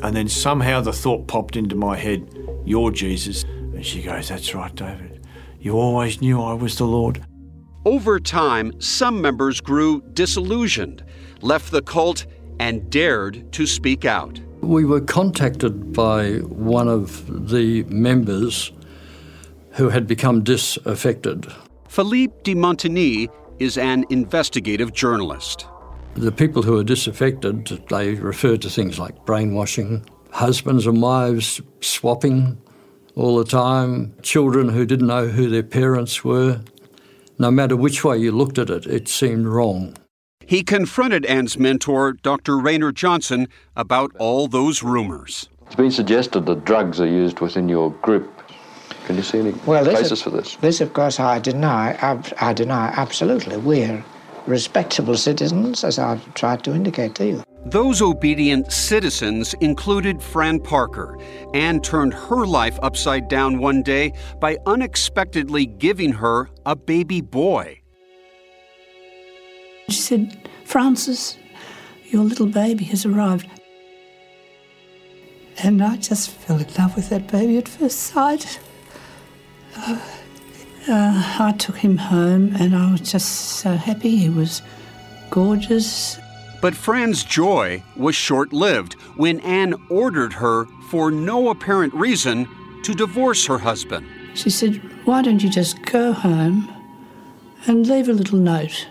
And 0.00 0.14
then 0.14 0.28
somehow 0.28 0.80
the 0.80 0.92
thought 0.92 1.26
popped 1.26 1.56
into 1.56 1.74
my 1.74 1.96
head, 1.96 2.28
You're 2.64 2.90
Jesus. 2.90 3.44
And 3.44 3.84
she 3.84 4.02
goes, 4.02 4.28
That's 4.28 4.54
right, 4.54 4.74
David. 4.74 5.26
You 5.60 5.78
always 5.78 6.20
knew 6.20 6.40
I 6.40 6.52
was 6.52 6.78
the 6.78 6.86
Lord. 6.86 7.24
Over 7.84 8.20
time, 8.20 8.78
some 8.80 9.20
members 9.20 9.60
grew 9.60 10.02
disillusioned, 10.12 11.04
left 11.40 11.70
the 11.70 11.82
cult, 11.82 12.26
and 12.60 12.90
dared 12.90 13.52
to 13.52 13.66
speak 13.66 14.04
out. 14.04 14.40
We 14.60 14.84
were 14.84 15.00
contacted 15.00 15.92
by 15.92 16.38
one 16.38 16.88
of 16.88 17.48
the 17.48 17.84
members 17.84 18.72
who 19.78 19.88
had 19.88 20.08
become 20.08 20.42
disaffected. 20.42 21.46
Philippe 21.88 22.34
de 22.42 22.52
Montigny 22.52 23.28
is 23.60 23.78
an 23.78 24.04
investigative 24.10 24.92
journalist. 24.92 25.66
The 26.14 26.32
people 26.32 26.62
who 26.62 26.76
are 26.76 26.84
disaffected, 26.84 27.84
they 27.88 28.14
refer 28.14 28.56
to 28.56 28.68
things 28.68 28.98
like 28.98 29.24
brainwashing, 29.24 30.04
husbands 30.32 30.84
and 30.84 31.00
wives 31.00 31.60
swapping 31.80 32.60
all 33.14 33.36
the 33.36 33.44
time, 33.44 34.14
children 34.22 34.68
who 34.68 34.84
didn't 34.84 35.06
know 35.06 35.28
who 35.28 35.48
their 35.48 35.62
parents 35.62 36.24
were. 36.24 36.60
No 37.38 37.52
matter 37.52 37.76
which 37.76 38.02
way 38.02 38.18
you 38.18 38.32
looked 38.32 38.58
at 38.58 38.70
it, 38.70 38.84
it 38.84 39.06
seemed 39.06 39.46
wrong. 39.46 39.96
He 40.44 40.64
confronted 40.64 41.24
Anne's 41.26 41.56
mentor, 41.56 42.14
Dr. 42.14 42.58
Raynor 42.58 42.90
Johnson, 42.90 43.46
about 43.76 44.10
all 44.18 44.48
those 44.48 44.82
rumors. 44.82 45.48
It's 45.66 45.76
been 45.76 45.92
suggested 45.92 46.46
that 46.46 46.64
drugs 46.64 47.00
are 47.00 47.06
used 47.06 47.38
within 47.38 47.68
your 47.68 47.92
group. 48.02 48.37
Can 49.08 49.16
you 49.16 49.22
see 49.22 49.38
any 49.38 49.52
well, 49.64 49.84
this 49.84 50.00
cases 50.00 50.12
of, 50.12 50.24
for 50.24 50.30
this? 50.36 50.56
This, 50.56 50.82
of 50.82 50.92
course, 50.92 51.18
I 51.18 51.38
deny. 51.38 51.96
I, 52.02 52.22
I 52.50 52.52
deny 52.52 52.92
absolutely. 52.94 53.56
We're 53.56 54.04
respectable 54.46 55.16
citizens, 55.16 55.82
as 55.82 55.98
I've 55.98 56.34
tried 56.34 56.62
to 56.64 56.74
indicate 56.74 57.14
to 57.14 57.26
you. 57.26 57.42
Those 57.64 58.02
obedient 58.02 58.70
citizens 58.70 59.54
included 59.62 60.22
Fran 60.22 60.60
Parker. 60.60 61.16
Anne 61.54 61.80
turned 61.80 62.12
her 62.12 62.44
life 62.44 62.78
upside 62.82 63.28
down 63.28 63.60
one 63.60 63.82
day 63.82 64.12
by 64.40 64.58
unexpectedly 64.66 65.64
giving 65.64 66.12
her 66.12 66.50
a 66.66 66.76
baby 66.76 67.22
boy. 67.22 67.80
She 69.88 70.02
said, 70.02 70.50
Francis, 70.66 71.38
your 72.10 72.24
little 72.24 72.46
baby 72.46 72.84
has 72.84 73.06
arrived. 73.06 73.48
And 75.64 75.82
I 75.82 75.96
just 75.96 76.28
fell 76.28 76.58
in 76.58 76.66
love 76.78 76.94
with 76.94 77.08
that 77.08 77.26
baby 77.32 77.56
at 77.56 77.68
first 77.68 78.00
sight. 78.00 78.60
Uh, 79.86 79.98
uh, 80.88 81.36
I 81.40 81.52
took 81.58 81.76
him 81.76 81.96
home 81.96 82.54
and 82.56 82.74
I 82.74 82.90
was 82.92 83.00
just 83.00 83.60
so 83.60 83.76
happy. 83.76 84.16
He 84.16 84.28
was 84.28 84.62
gorgeous. 85.30 86.18
But 86.60 86.74
Fran's 86.74 87.22
joy 87.22 87.82
was 87.96 88.14
short 88.14 88.52
lived 88.52 88.94
when 89.16 89.40
Anne 89.40 89.74
ordered 89.90 90.32
her, 90.34 90.66
for 90.90 91.10
no 91.10 91.50
apparent 91.50 91.94
reason, 91.94 92.48
to 92.82 92.94
divorce 92.94 93.46
her 93.46 93.58
husband. 93.58 94.06
She 94.34 94.50
said, 94.50 94.76
Why 95.04 95.22
don't 95.22 95.42
you 95.42 95.50
just 95.50 95.82
go 95.82 96.12
home 96.12 96.72
and 97.66 97.86
leave 97.86 98.08
a 98.08 98.12
little 98.12 98.38
note? 98.38 98.88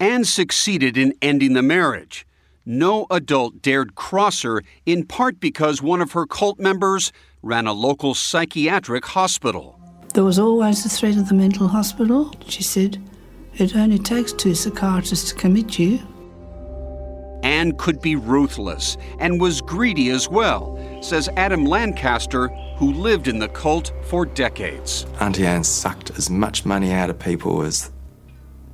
Anne 0.00 0.24
succeeded 0.24 0.96
in 0.96 1.12
ending 1.20 1.54
the 1.54 1.62
marriage. 1.62 2.26
No 2.64 3.06
adult 3.10 3.62
dared 3.62 3.94
cross 3.94 4.42
her, 4.42 4.62
in 4.86 5.04
part 5.04 5.40
because 5.40 5.82
one 5.82 6.00
of 6.00 6.12
her 6.12 6.26
cult 6.26 6.58
members 6.58 7.12
ran 7.42 7.66
a 7.66 7.72
local 7.72 8.14
psychiatric 8.14 9.06
hospital. 9.06 9.77
There 10.18 10.24
was 10.24 10.40
always 10.40 10.82
the 10.82 10.88
threat 10.88 11.16
of 11.16 11.28
the 11.28 11.34
mental 11.36 11.68
hospital. 11.68 12.34
She 12.48 12.64
said, 12.64 13.00
It 13.54 13.76
only 13.76 14.00
takes 14.00 14.32
two 14.32 14.52
psychiatrists 14.52 15.30
to 15.30 15.36
commit 15.36 15.78
you. 15.78 16.00
Anne 17.44 17.76
could 17.76 18.02
be 18.02 18.16
ruthless 18.16 18.96
and 19.20 19.40
was 19.40 19.60
greedy 19.60 20.10
as 20.10 20.28
well, 20.28 20.76
says 21.00 21.28
Adam 21.36 21.64
Lancaster, 21.64 22.48
who 22.78 22.92
lived 22.94 23.28
in 23.28 23.38
the 23.38 23.46
cult 23.46 23.92
for 24.06 24.26
decades. 24.26 25.06
Auntie 25.20 25.46
Anne 25.46 25.62
sucked 25.62 26.10
as 26.18 26.28
much 26.28 26.64
money 26.64 26.90
out 26.92 27.10
of 27.10 27.20
people 27.20 27.62
as 27.62 27.92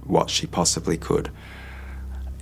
what 0.05 0.31
she 0.31 0.47
possibly 0.47 0.97
could. 0.97 1.31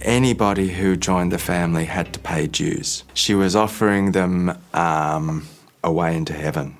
Anybody 0.03 0.69
who 0.69 0.95
joined 0.97 1.33
the 1.33 1.39
family 1.39 1.87
had 1.87 2.13
to 2.13 2.21
pay 2.21 2.47
dues. 2.47 3.03
She 3.15 3.35
was 3.35 3.57
offering 3.57 4.13
them 4.13 4.57
um, 4.73 5.49
a 5.83 5.91
way 5.91 6.17
into 6.17 6.35
heaven. 6.35 6.77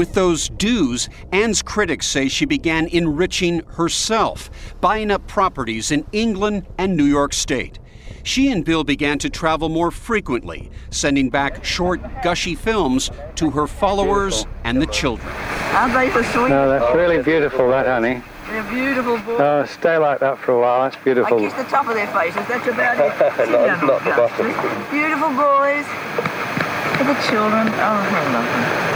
With 0.00 0.14
those 0.14 0.48
dues, 0.48 1.10
Anne's 1.30 1.60
critics 1.60 2.06
say 2.06 2.28
she 2.28 2.46
began 2.46 2.86
enriching 2.86 3.60
herself, 3.76 4.48
buying 4.80 5.10
up 5.10 5.26
properties 5.26 5.90
in 5.90 6.06
England 6.10 6.66
and 6.78 6.96
New 6.96 7.04
York 7.04 7.34
State. 7.34 7.78
She 8.22 8.50
and 8.50 8.64
Bill 8.64 8.82
began 8.82 9.18
to 9.18 9.28
travel 9.28 9.68
more 9.68 9.90
frequently, 9.90 10.70
sending 10.88 11.28
back 11.28 11.66
short, 11.66 12.00
gushy 12.22 12.54
films 12.54 13.10
to 13.34 13.50
her 13.50 13.66
followers 13.66 14.44
beautiful. 14.44 14.60
and 14.64 14.80
the 14.80 14.86
children. 14.86 15.28
Aren't 15.74 15.92
they 15.92 16.08
for 16.08 16.22
sweet? 16.32 16.48
No, 16.48 16.70
that's 16.70 16.96
really 16.96 17.22
beautiful, 17.22 17.68
that 17.68 17.84
honey. 17.84 18.22
They're 18.48 18.62
beautiful 18.72 19.18
boys. 19.18 19.38
Oh, 19.38 19.66
stay 19.66 19.98
like 19.98 20.20
that 20.20 20.38
for 20.38 20.52
a 20.52 20.60
while. 20.62 20.84
That's 20.84 21.04
beautiful. 21.04 21.36
I 21.36 21.40
kiss 21.42 21.52
the 21.52 21.64
top 21.64 21.86
of 21.86 21.94
their 21.94 22.06
faces. 22.06 22.48
That's 22.48 22.66
about 22.66 22.96
it. 22.96 23.50
Not- 23.50 23.84
not 23.84 24.04
the 24.04 24.10
bottom. 24.16 24.90
Beautiful 24.90 25.28
boys. 25.28 25.84
For 26.96 27.04
the 27.04 27.20
children. 27.28 27.68
Oh, 27.68 28.00
how 28.08 28.32
lovely. 28.32 28.89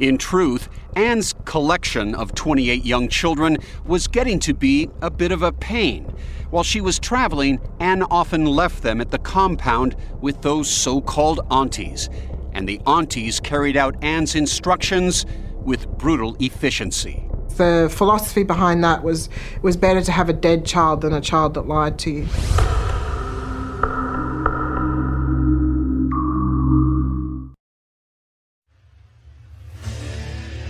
In 0.00 0.16
truth, 0.16 0.70
Anne's 0.96 1.34
collection 1.44 2.14
of 2.14 2.34
28 2.34 2.86
young 2.86 3.06
children 3.08 3.58
was 3.84 4.08
getting 4.08 4.38
to 4.40 4.54
be 4.54 4.88
a 5.02 5.10
bit 5.10 5.30
of 5.30 5.42
a 5.42 5.52
pain. 5.52 6.04
While 6.48 6.64
she 6.64 6.80
was 6.80 6.98
traveling, 6.98 7.60
Anne 7.80 8.02
often 8.04 8.46
left 8.46 8.82
them 8.82 9.02
at 9.02 9.10
the 9.10 9.18
compound 9.18 9.94
with 10.22 10.40
those 10.40 10.70
so 10.70 11.02
called 11.02 11.40
aunties. 11.50 12.08
And 12.52 12.66
the 12.66 12.80
aunties 12.86 13.40
carried 13.40 13.76
out 13.76 13.94
Anne's 14.02 14.34
instructions 14.34 15.26
with 15.64 15.86
brutal 15.98 16.34
efficiency. 16.40 17.22
The 17.56 17.92
philosophy 17.94 18.42
behind 18.42 18.82
that 18.82 19.04
was 19.04 19.28
it 19.54 19.62
was 19.62 19.76
better 19.76 20.00
to 20.00 20.12
have 20.12 20.30
a 20.30 20.32
dead 20.32 20.64
child 20.64 21.02
than 21.02 21.12
a 21.12 21.20
child 21.20 21.52
that 21.54 21.68
lied 21.68 21.98
to 21.98 22.10
you. 22.10 22.26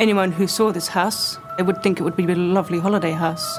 Anyone 0.00 0.32
who 0.32 0.46
saw 0.48 0.72
this 0.72 0.88
house, 0.88 1.38
they 1.58 1.62
would 1.62 1.82
think 1.82 2.00
it 2.00 2.02
would 2.02 2.16
be 2.16 2.24
a 2.24 2.34
lovely 2.34 2.80
holiday 2.80 3.12
house. 3.12 3.58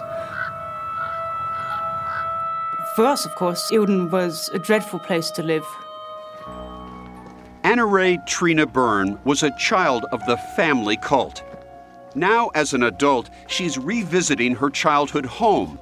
For 2.96 3.06
us, 3.06 3.26
of 3.26 3.36
course, 3.36 3.72
Eildon 3.72 4.10
was 4.10 4.50
a 4.54 4.60
dreadful 4.60 5.00
place 5.00 5.30
to 5.32 5.44
live. 5.44 5.66
Anna 7.64 7.86
Ray 7.86 8.18
Trina 8.28 8.66
Byrne 8.66 9.20
was 9.24 9.44
a 9.44 9.56
child 9.58 10.06
of 10.12 10.26
the 10.26 10.36
family 10.56 10.98
cult. 10.98 11.44
Now, 12.16 12.50
as 12.56 12.74
an 12.74 12.84
adult, 12.84 13.30
she's 13.48 13.78
revisiting 13.78 14.56
her 14.56 14.70
childhood 14.70 15.26
home, 15.26 15.80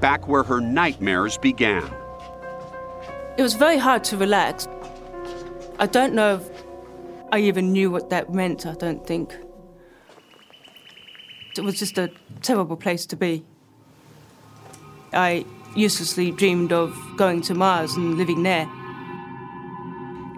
back 0.00 0.28
where 0.28 0.44
her 0.44 0.60
nightmares 0.60 1.36
began. 1.36 1.84
It 3.36 3.42
was 3.42 3.54
very 3.54 3.78
hard 3.78 4.04
to 4.04 4.16
relax. 4.16 4.68
I 5.80 5.86
don't 5.86 6.14
know 6.14 6.36
if 6.36 6.48
I 7.30 7.40
even 7.40 7.72
knew 7.72 7.90
what 7.90 8.10
that 8.10 8.32
meant, 8.32 8.64
I 8.64 8.74
don't 8.74 9.04
think. 9.04 9.36
It 11.58 11.64
was 11.64 11.78
just 11.78 11.98
a 11.98 12.10
terrible 12.40 12.76
place 12.76 13.04
to 13.06 13.16
be. 13.16 13.44
I 15.12 15.44
uselessly 15.74 16.30
dreamed 16.30 16.72
of 16.72 16.96
going 17.16 17.42
to 17.42 17.54
Mars 17.54 17.94
and 17.94 18.16
living 18.16 18.44
there. 18.44 18.70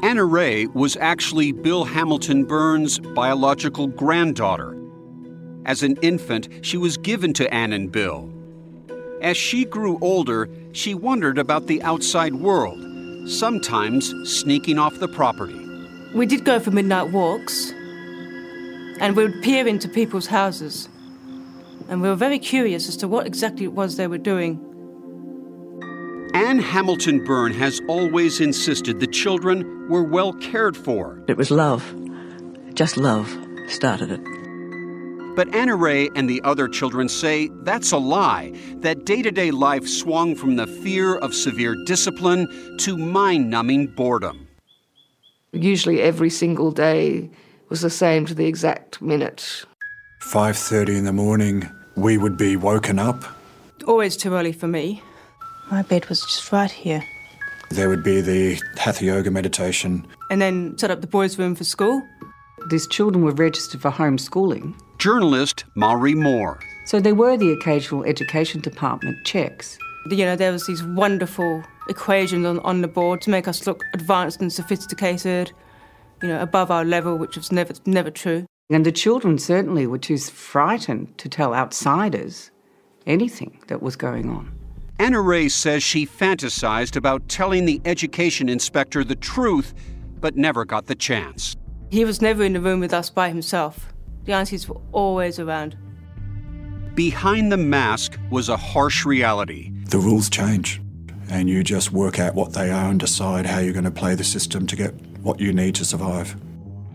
Anna 0.02 0.24
Ray 0.24 0.66
was 0.66 0.96
actually 0.96 1.52
Bill 1.52 1.84
Hamilton 1.84 2.44
Byrne's 2.44 2.98
biological 2.98 3.86
granddaughter. 3.86 4.74
As 5.66 5.82
an 5.82 5.98
infant, 6.00 6.48
she 6.62 6.78
was 6.78 6.96
given 6.96 7.34
to 7.34 7.52
Anne 7.52 7.74
and 7.74 7.92
Bill. 7.92 8.32
As 9.20 9.36
she 9.36 9.66
grew 9.66 9.98
older, 10.00 10.48
she 10.72 10.94
wondered 10.94 11.36
about 11.36 11.66
the 11.66 11.82
outside 11.82 12.36
world, 12.36 12.78
sometimes 13.28 14.14
sneaking 14.24 14.78
off 14.78 14.98
the 14.98 15.08
property. 15.08 15.66
We 16.14 16.24
did 16.24 16.46
go 16.46 16.58
for 16.58 16.70
midnight 16.70 17.10
walks, 17.10 17.72
and 19.00 19.14
we 19.14 19.24
would 19.26 19.42
peer 19.42 19.68
into 19.68 19.86
people's 19.86 20.26
houses. 20.26 20.88
And 21.90 22.00
we 22.00 22.08
were 22.08 22.14
very 22.14 22.38
curious 22.38 22.88
as 22.88 22.96
to 22.98 23.08
what 23.08 23.26
exactly 23.26 23.64
it 23.64 23.72
was 23.72 23.96
they 23.96 24.06
were 24.06 24.16
doing. 24.16 24.64
Anne 26.34 26.60
Hamilton 26.60 27.24
Byrne 27.24 27.52
has 27.52 27.80
always 27.88 28.40
insisted 28.40 29.00
the 29.00 29.08
children 29.08 29.88
were 29.88 30.04
well 30.04 30.32
cared 30.34 30.76
for. 30.76 31.22
It 31.26 31.36
was 31.36 31.50
love. 31.50 31.84
Just 32.74 32.96
love 32.96 33.28
started 33.66 34.12
it. 34.12 34.20
But 35.34 35.52
Anna 35.54 35.74
Ray 35.74 36.08
and 36.14 36.28
the 36.28 36.40
other 36.44 36.68
children 36.68 37.08
say 37.08 37.50
that's 37.62 37.92
a 37.92 37.98
lie, 37.98 38.52
that 38.76 39.04
day 39.04 39.22
to 39.22 39.30
day 39.30 39.50
life 39.50 39.88
swung 39.88 40.36
from 40.36 40.56
the 40.56 40.66
fear 40.66 41.16
of 41.16 41.34
severe 41.34 41.74
discipline 41.86 42.46
to 42.78 42.96
mind 42.96 43.50
numbing 43.50 43.88
boredom. 43.88 44.46
Usually 45.52 46.00
every 46.00 46.30
single 46.30 46.70
day 46.70 47.30
was 47.68 47.80
the 47.80 47.90
same 47.90 48.26
to 48.26 48.34
the 48.34 48.46
exact 48.46 49.02
minute. 49.02 49.64
5.30 50.22 50.98
in 50.98 51.04
the 51.04 51.12
morning, 51.12 51.68
we 52.00 52.16
would 52.16 52.36
be 52.36 52.56
woken 52.56 52.98
up. 52.98 53.24
Always 53.86 54.16
too 54.16 54.34
early 54.34 54.52
for 54.52 54.66
me. 54.66 55.02
My 55.70 55.82
bed 55.82 56.08
was 56.08 56.20
just 56.22 56.50
right 56.50 56.70
here. 56.70 57.04
There 57.70 57.88
would 57.88 58.02
be 58.02 58.20
the 58.20 58.60
Hatha 58.76 59.04
Yoga 59.04 59.30
meditation. 59.30 60.06
And 60.30 60.40
then 60.40 60.76
set 60.78 60.90
up 60.90 61.02
the 61.02 61.06
boys' 61.06 61.38
room 61.38 61.54
for 61.54 61.64
school. 61.64 62.02
These 62.68 62.88
children 62.88 63.24
were 63.24 63.32
registered 63.32 63.80
for 63.80 63.90
homeschooling. 63.90 64.74
Journalist 64.98 65.64
Maury 65.76 66.14
Moore. 66.14 66.58
So 66.86 67.00
there 67.00 67.14
were 67.14 67.36
the 67.36 67.52
occasional 67.52 68.04
education 68.04 68.60
department 68.60 69.16
checks. 69.24 69.78
You 70.10 70.24
know, 70.24 70.36
there 70.36 70.52
was 70.52 70.66
these 70.66 70.82
wonderful 70.82 71.62
equations 71.88 72.44
on, 72.44 72.58
on 72.60 72.80
the 72.80 72.88
board 72.88 73.20
to 73.22 73.30
make 73.30 73.46
us 73.46 73.66
look 73.66 73.84
advanced 73.94 74.40
and 74.40 74.52
sophisticated, 74.52 75.52
you 76.22 76.28
know, 76.28 76.40
above 76.40 76.70
our 76.70 76.84
level, 76.84 77.16
which 77.16 77.36
was 77.36 77.52
never 77.52 77.74
never 77.86 78.10
true. 78.10 78.46
And 78.70 78.86
the 78.86 78.92
children 78.92 79.36
certainly 79.36 79.86
were 79.86 79.98
too 79.98 80.16
frightened 80.16 81.18
to 81.18 81.28
tell 81.28 81.54
outsiders 81.54 82.52
anything 83.04 83.60
that 83.66 83.82
was 83.82 83.96
going 83.96 84.30
on. 84.30 84.52
Anna 85.00 85.20
Ray 85.20 85.48
says 85.48 85.82
she 85.82 86.06
fantasized 86.06 86.94
about 86.94 87.28
telling 87.28 87.64
the 87.64 87.80
education 87.84 88.48
inspector 88.48 89.02
the 89.02 89.16
truth, 89.16 89.74
but 90.20 90.36
never 90.36 90.64
got 90.64 90.86
the 90.86 90.94
chance. 90.94 91.56
He 91.90 92.04
was 92.04 92.22
never 92.22 92.44
in 92.44 92.52
the 92.52 92.60
room 92.60 92.78
with 92.78 92.94
us 92.94 93.10
by 93.10 93.28
himself. 93.28 93.92
The 94.24 94.34
aunties 94.34 94.68
were 94.68 94.80
always 94.92 95.40
around. 95.40 95.76
Behind 96.94 97.50
the 97.50 97.56
mask 97.56 98.18
was 98.30 98.48
a 98.48 98.56
harsh 98.56 99.04
reality. 99.04 99.72
The 99.86 99.98
rules 99.98 100.30
change, 100.30 100.80
and 101.30 101.48
you 101.48 101.64
just 101.64 101.90
work 101.90 102.20
out 102.20 102.34
what 102.34 102.52
they 102.52 102.70
are 102.70 102.90
and 102.90 103.00
decide 103.00 103.46
how 103.46 103.58
you're 103.58 103.72
going 103.72 103.84
to 103.84 103.90
play 103.90 104.14
the 104.14 104.22
system 104.22 104.66
to 104.68 104.76
get 104.76 104.94
what 105.22 105.40
you 105.40 105.52
need 105.52 105.74
to 105.76 105.84
survive. 105.84 106.36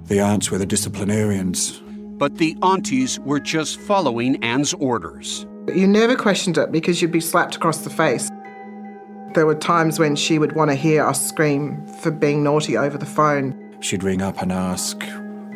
The 0.08 0.20
aunts 0.20 0.52
were 0.52 0.60
the 0.60 0.68
disciplinarians. 0.68 1.82
But 2.18 2.38
the 2.38 2.56
aunties 2.62 3.20
were 3.22 3.40
just 3.40 3.80
following 3.80 4.42
Anne's 4.44 4.74
orders. 4.76 5.48
You 5.74 5.88
never 5.88 6.16
questioned 6.16 6.60
it 6.60 6.72
because 6.72 7.02
you'd 7.02 7.12
be 7.12 7.20
slapped 7.20 7.56
across 7.56 7.80
the 7.80 7.90
face. 7.90 8.30
There 9.34 9.48
were 9.48 9.56
times 9.56 9.98
when 9.98 10.16
she 10.16 10.38
would 10.38 10.56
want 10.56 10.70
to 10.70 10.76
hear 10.76 11.04
us 11.04 11.28
scream 11.28 11.86
for 12.02 12.12
being 12.12 12.44
naughty 12.44 12.78
over 12.78 13.00
the 13.00 13.06
phone. 13.06 13.76
She'd 13.80 14.04
ring 14.04 14.22
up 14.22 14.44
and 14.44 14.52
ask 14.52 15.00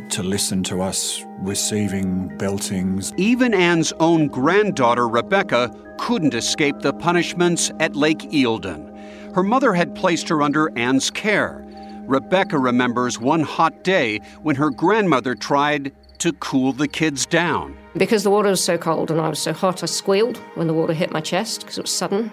to 0.10 0.24
listen 0.24 0.64
to 0.64 0.82
us 0.82 1.24
receiving 1.42 2.36
beltings. 2.40 3.14
Even 3.18 3.54
Anne's 3.54 3.94
own 4.00 4.28
granddaughter, 4.30 5.08
Rebecca, 5.08 5.72
couldn't 6.00 6.34
escape 6.34 6.80
the 6.80 6.94
punishments 6.94 7.72
at 7.80 7.96
Lake 7.96 8.32
Eildon. 8.32 8.88
Her 9.36 9.44
mother 9.44 9.74
had 9.74 9.94
placed 9.94 10.28
her 10.30 10.42
under 10.42 10.76
Anne's 10.76 11.12
care. 11.12 11.64
Rebecca 12.10 12.58
remembers 12.58 13.20
one 13.20 13.42
hot 13.42 13.84
day 13.84 14.20
when 14.42 14.56
her 14.56 14.72
grandmother 14.72 15.36
tried 15.36 15.92
to 16.18 16.34
cool 16.34 16.74
the 16.74 16.88
kids 16.88 17.28
down. 17.28 17.78
Because 17.96 18.24
the 18.24 18.32
water 18.32 18.50
was 18.50 18.64
so 18.64 18.80
cold 18.80 19.12
and 19.12 19.22
I 19.22 19.30
was 19.30 19.38
so 19.38 19.54
hot, 19.54 19.84
I 19.84 19.86
squealed 19.86 20.38
when 20.56 20.66
the 20.66 20.74
water 20.74 20.94
hit 20.94 21.12
my 21.12 21.22
chest 21.22 21.62
because 21.62 21.78
it 21.78 21.84
was 21.84 21.94
sudden. 21.94 22.32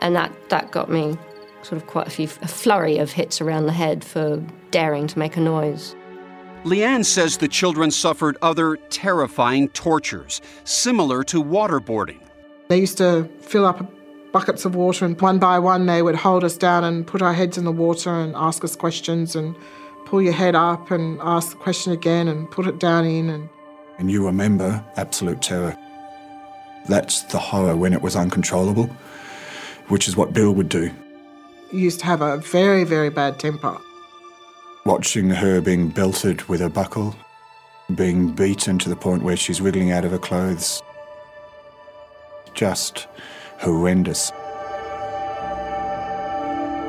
And 0.00 0.14
that, 0.14 0.30
that 0.50 0.70
got 0.70 0.90
me 0.90 1.16
sort 1.62 1.80
of 1.80 1.86
quite 1.86 2.06
a 2.06 2.10
few 2.10 2.28
a 2.42 2.46
flurry 2.46 2.98
of 2.98 3.10
hits 3.10 3.40
around 3.40 3.64
the 3.64 3.72
head 3.72 4.04
for 4.04 4.36
daring 4.70 5.06
to 5.06 5.18
make 5.18 5.38
a 5.38 5.40
noise. 5.40 5.96
Leanne 6.64 7.04
says 7.04 7.38
the 7.38 7.48
children 7.48 7.90
suffered 7.90 8.36
other 8.42 8.76
terrifying 8.90 9.70
tortures, 9.70 10.42
similar 10.64 11.24
to 11.24 11.42
waterboarding. 11.42 12.20
They 12.68 12.80
used 12.80 12.98
to 12.98 13.30
fill 13.40 13.64
up 13.64 13.90
buckets 14.36 14.66
of 14.66 14.74
water, 14.74 15.06
and 15.06 15.18
one 15.18 15.38
by 15.38 15.58
one, 15.58 15.86
they 15.86 16.02
would 16.02 16.14
hold 16.14 16.44
us 16.44 16.58
down 16.58 16.84
and 16.84 17.06
put 17.06 17.22
our 17.22 17.32
heads 17.32 17.56
in 17.56 17.64
the 17.64 17.72
water 17.72 18.10
and 18.10 18.34
ask 18.36 18.62
us 18.64 18.76
questions 18.76 19.34
and 19.34 19.56
pull 20.04 20.20
your 20.20 20.34
head 20.34 20.54
up 20.54 20.90
and 20.90 21.18
ask 21.22 21.52
the 21.52 21.56
question 21.56 21.90
again 21.90 22.28
and 22.28 22.50
put 22.50 22.66
it 22.66 22.78
down 22.78 23.06
in. 23.06 23.30
And, 23.30 23.48
and 23.96 24.10
you 24.10 24.26
remember 24.26 24.84
absolute 24.96 25.40
terror. 25.40 25.74
That's 26.86 27.22
the 27.22 27.38
horror 27.38 27.76
when 27.76 27.94
it 27.94 28.02
was 28.02 28.14
uncontrollable, 28.14 28.90
which 29.88 30.06
is 30.06 30.18
what 30.18 30.34
Bill 30.34 30.52
would 30.52 30.68
do. 30.68 30.90
He 31.70 31.78
used 31.78 32.00
to 32.00 32.04
have 32.04 32.20
a 32.20 32.36
very, 32.36 32.84
very 32.84 33.08
bad 33.08 33.38
temper. 33.38 33.78
Watching 34.84 35.30
her 35.30 35.62
being 35.62 35.88
belted 35.88 36.46
with 36.46 36.60
a 36.60 36.68
buckle, 36.68 37.16
being 37.94 38.32
beaten 38.32 38.78
to 38.80 38.90
the 38.90 38.96
point 38.96 39.22
where 39.22 39.38
she's 39.38 39.62
wriggling 39.62 39.92
out 39.92 40.04
of 40.04 40.10
her 40.10 40.18
clothes. 40.18 40.82
Just 42.52 43.08
horrendous. 43.58 44.32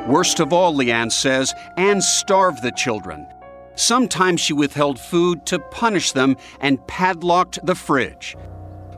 Worst 0.08 0.40
of 0.40 0.52
all, 0.52 0.74
Leanne 0.74 1.12
says, 1.12 1.54
Anne 1.76 2.00
starved 2.00 2.62
the 2.62 2.72
children. 2.72 3.26
Sometimes 3.74 4.40
she 4.40 4.54
withheld 4.54 4.98
food 4.98 5.44
to 5.46 5.58
punish 5.58 6.12
them 6.12 6.36
and 6.60 6.84
padlocked 6.86 7.58
the 7.64 7.74
fridge. 7.74 8.36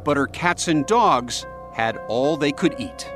But 0.05 0.17
her 0.17 0.27
cats 0.27 0.69
and 0.69 0.87
dogs 0.87 1.45
had 1.75 1.97
all 2.09 2.37
they 2.37 2.53
could 2.53 2.77
eat. 2.79 3.11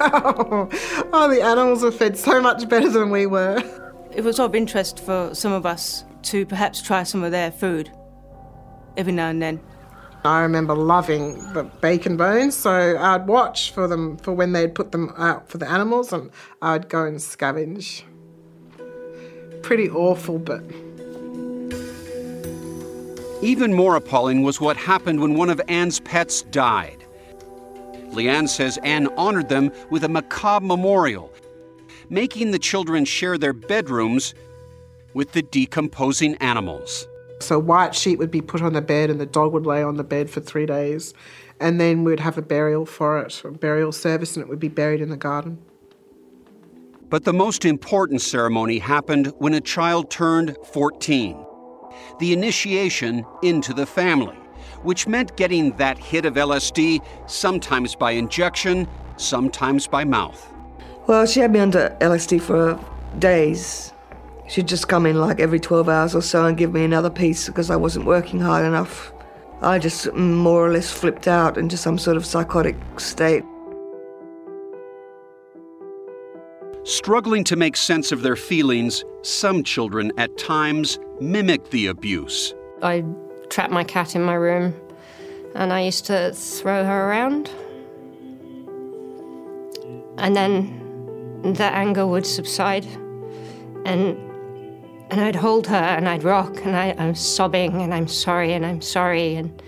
Oh, 0.00 0.68
oh, 1.12 1.28
the 1.28 1.42
animals 1.42 1.82
were 1.82 1.92
fed 1.92 2.16
so 2.16 2.40
much 2.40 2.68
better 2.68 2.88
than 2.88 3.10
we 3.10 3.26
were. 3.26 3.62
It 4.10 4.22
was 4.22 4.40
of 4.40 4.54
interest 4.54 5.00
for 5.00 5.34
some 5.34 5.52
of 5.52 5.66
us 5.66 6.04
to 6.22 6.46
perhaps 6.46 6.82
try 6.82 7.02
some 7.02 7.22
of 7.22 7.30
their 7.30 7.50
food 7.50 7.90
every 8.96 9.12
now 9.12 9.28
and 9.28 9.40
then. 9.40 9.60
I 10.24 10.40
remember 10.42 10.74
loving 10.74 11.52
the 11.52 11.64
bacon 11.64 12.16
bones, 12.16 12.56
so 12.56 12.98
I'd 12.98 13.26
watch 13.26 13.72
for 13.72 13.86
them 13.86 14.16
for 14.16 14.32
when 14.32 14.52
they'd 14.52 14.74
put 14.74 14.90
them 14.90 15.12
out 15.16 15.48
for 15.48 15.58
the 15.58 15.70
animals, 15.70 16.12
and 16.12 16.30
I'd 16.60 16.88
go 16.88 17.04
and 17.04 17.18
scavenge. 17.18 18.02
Pretty 19.62 19.88
awful, 19.88 20.38
but. 20.38 20.62
Even 23.40 23.72
more 23.72 23.94
appalling 23.94 24.42
was 24.42 24.60
what 24.60 24.76
happened 24.76 25.20
when 25.20 25.34
one 25.34 25.50
of 25.50 25.60
Anne's 25.68 26.00
pets 26.00 26.42
died. 26.42 27.04
Leanne 28.10 28.48
says 28.48 28.78
Anne 28.82 29.06
honored 29.16 29.48
them 29.48 29.70
with 29.90 30.02
a 30.02 30.08
macabre 30.08 30.66
memorial, 30.66 31.32
making 32.10 32.50
the 32.50 32.58
children 32.58 33.04
share 33.04 33.38
their 33.38 33.52
bedrooms 33.52 34.34
with 35.14 35.32
the 35.32 35.42
decomposing 35.42 36.34
animals. 36.36 37.06
So 37.40 37.56
a 37.56 37.60
white 37.60 37.94
sheet 37.94 38.18
would 38.18 38.30
be 38.30 38.40
put 38.40 38.62
on 38.62 38.72
the 38.72 38.82
bed 38.82 39.10
and 39.10 39.20
the 39.20 39.26
dog 39.26 39.52
would 39.52 39.66
lay 39.66 39.82
on 39.82 39.96
the 39.96 40.04
bed 40.04 40.28
for 40.30 40.40
three 40.40 40.66
days. 40.66 41.14
And 41.60 41.80
then 41.80 42.04
we'd 42.04 42.20
have 42.20 42.38
a 42.38 42.42
burial 42.42 42.86
for 42.86 43.18
it, 43.20 43.42
a 43.44 43.50
burial 43.50 43.92
service, 43.92 44.36
and 44.36 44.42
it 44.44 44.48
would 44.48 44.60
be 44.60 44.68
buried 44.68 45.00
in 45.00 45.08
the 45.10 45.16
garden. 45.16 45.58
But 47.08 47.24
the 47.24 47.32
most 47.32 47.64
important 47.64 48.20
ceremony 48.20 48.78
happened 48.78 49.32
when 49.38 49.54
a 49.54 49.60
child 49.60 50.10
turned 50.10 50.56
14. 50.72 51.36
the 52.18 52.32
initiation 52.32 53.24
into 53.42 53.72
the 53.72 53.86
family, 53.86 54.36
which 54.82 55.06
meant 55.06 55.36
getting 55.36 55.76
that 55.76 55.98
hit 55.98 56.24
of 56.24 56.34
LSD 56.34 57.04
sometimes 57.28 57.94
by 57.94 58.12
injection, 58.12 58.88
sometimes 59.16 59.86
by 59.86 60.04
mouth. 60.04 60.52
Well, 61.06 61.26
she 61.26 61.40
had 61.40 61.52
me 61.52 61.60
under 61.60 61.96
LSD 62.00 62.40
for 62.40 62.78
days. 63.18 63.92
She'd 64.48 64.66
just 64.66 64.88
come 64.88 65.04
in 65.04 65.20
like 65.20 65.40
every 65.40 65.60
12 65.60 65.88
hours 65.88 66.14
or 66.14 66.22
so 66.22 66.46
and 66.46 66.56
give 66.56 66.72
me 66.72 66.82
another 66.82 67.10
piece 67.10 67.46
because 67.46 67.70
I 67.70 67.76
wasn't 67.76 68.06
working 68.06 68.40
hard 68.40 68.64
enough. 68.64 69.12
I 69.60 69.78
just 69.78 70.12
more 70.14 70.66
or 70.66 70.72
less 70.72 70.90
flipped 70.90 71.28
out 71.28 71.58
into 71.58 71.76
some 71.76 71.98
sort 71.98 72.16
of 72.16 72.24
psychotic 72.24 72.76
state. 72.98 73.44
Struggling 76.84 77.44
to 77.44 77.56
make 77.56 77.76
sense 77.76 78.10
of 78.10 78.22
their 78.22 78.36
feelings, 78.36 79.04
some 79.22 79.62
children 79.62 80.12
at 80.16 80.38
times 80.38 80.98
mimic 81.20 81.68
the 81.68 81.88
abuse. 81.88 82.54
I 82.82 83.04
trapped 83.50 83.72
my 83.72 83.84
cat 83.84 84.16
in 84.16 84.22
my 84.22 84.34
room 84.34 84.74
and 85.54 85.74
I 85.74 85.82
used 85.82 86.06
to 86.06 86.32
throw 86.32 86.84
her 86.84 87.10
around. 87.10 87.50
And 90.16 90.34
then 90.34 91.42
the 91.42 91.64
anger 91.64 92.06
would 92.06 92.24
subside 92.24 92.86
and 93.84 94.16
and 95.10 95.20
I'd 95.20 95.36
hold 95.36 95.66
her 95.68 95.76
and 95.76 96.08
I'd 96.08 96.24
rock 96.24 96.64
and 96.64 96.76
I, 96.76 96.94
I'm 96.98 97.14
sobbing 97.14 97.80
and 97.82 97.94
I'm 97.94 98.08
sorry 98.08 98.52
and 98.52 98.64
I'm 98.64 98.80
sorry 98.80 99.36
and 99.36 99.62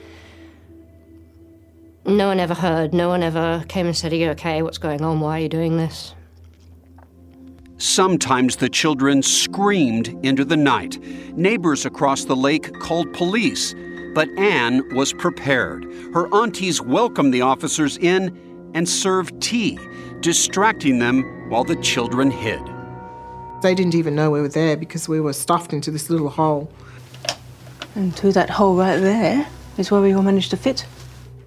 no 2.06 2.28
one 2.28 2.40
ever 2.40 2.54
heard. 2.54 2.92
No 2.94 3.08
one 3.08 3.22
ever 3.22 3.64
came 3.68 3.86
and 3.86 3.96
said, 3.96 4.12
Are 4.12 4.16
you 4.16 4.30
okay? 4.30 4.62
What's 4.62 4.78
going 4.78 5.02
on? 5.02 5.20
Why 5.20 5.38
are 5.38 5.42
you 5.42 5.48
doing 5.48 5.76
this? 5.76 6.14
Sometimes 7.76 8.56
the 8.56 8.68
children 8.68 9.22
screamed 9.22 10.08
into 10.22 10.44
the 10.44 10.56
night. 10.56 10.98
Neighbors 11.36 11.86
across 11.86 12.24
the 12.24 12.36
lake 12.36 12.78
called 12.80 13.12
police, 13.12 13.74
but 14.14 14.28
Anne 14.38 14.94
was 14.94 15.12
prepared. 15.12 15.84
Her 16.12 16.26
aunties 16.34 16.82
welcomed 16.82 17.32
the 17.32 17.42
officers 17.42 17.96
in 17.98 18.70
and 18.74 18.88
served 18.88 19.40
tea, 19.40 19.78
distracting 20.20 20.98
them 20.98 21.48
while 21.48 21.64
the 21.64 21.76
children 21.76 22.30
hid. 22.30 22.60
They 23.62 23.74
didn't 23.74 23.94
even 23.94 24.14
know 24.14 24.30
we 24.30 24.40
were 24.40 24.48
there 24.48 24.76
because 24.76 25.08
we 25.08 25.20
were 25.20 25.32
stuffed 25.32 25.72
into 25.72 25.90
this 25.90 26.08
little 26.08 26.30
hole. 26.30 26.72
And 27.94 28.14
through 28.14 28.32
that 28.32 28.48
hole 28.48 28.76
right 28.76 28.98
there 28.98 29.46
is 29.76 29.90
where 29.90 30.00
we 30.00 30.14
all 30.14 30.22
managed 30.22 30.50
to 30.50 30.56
fit. 30.56 30.86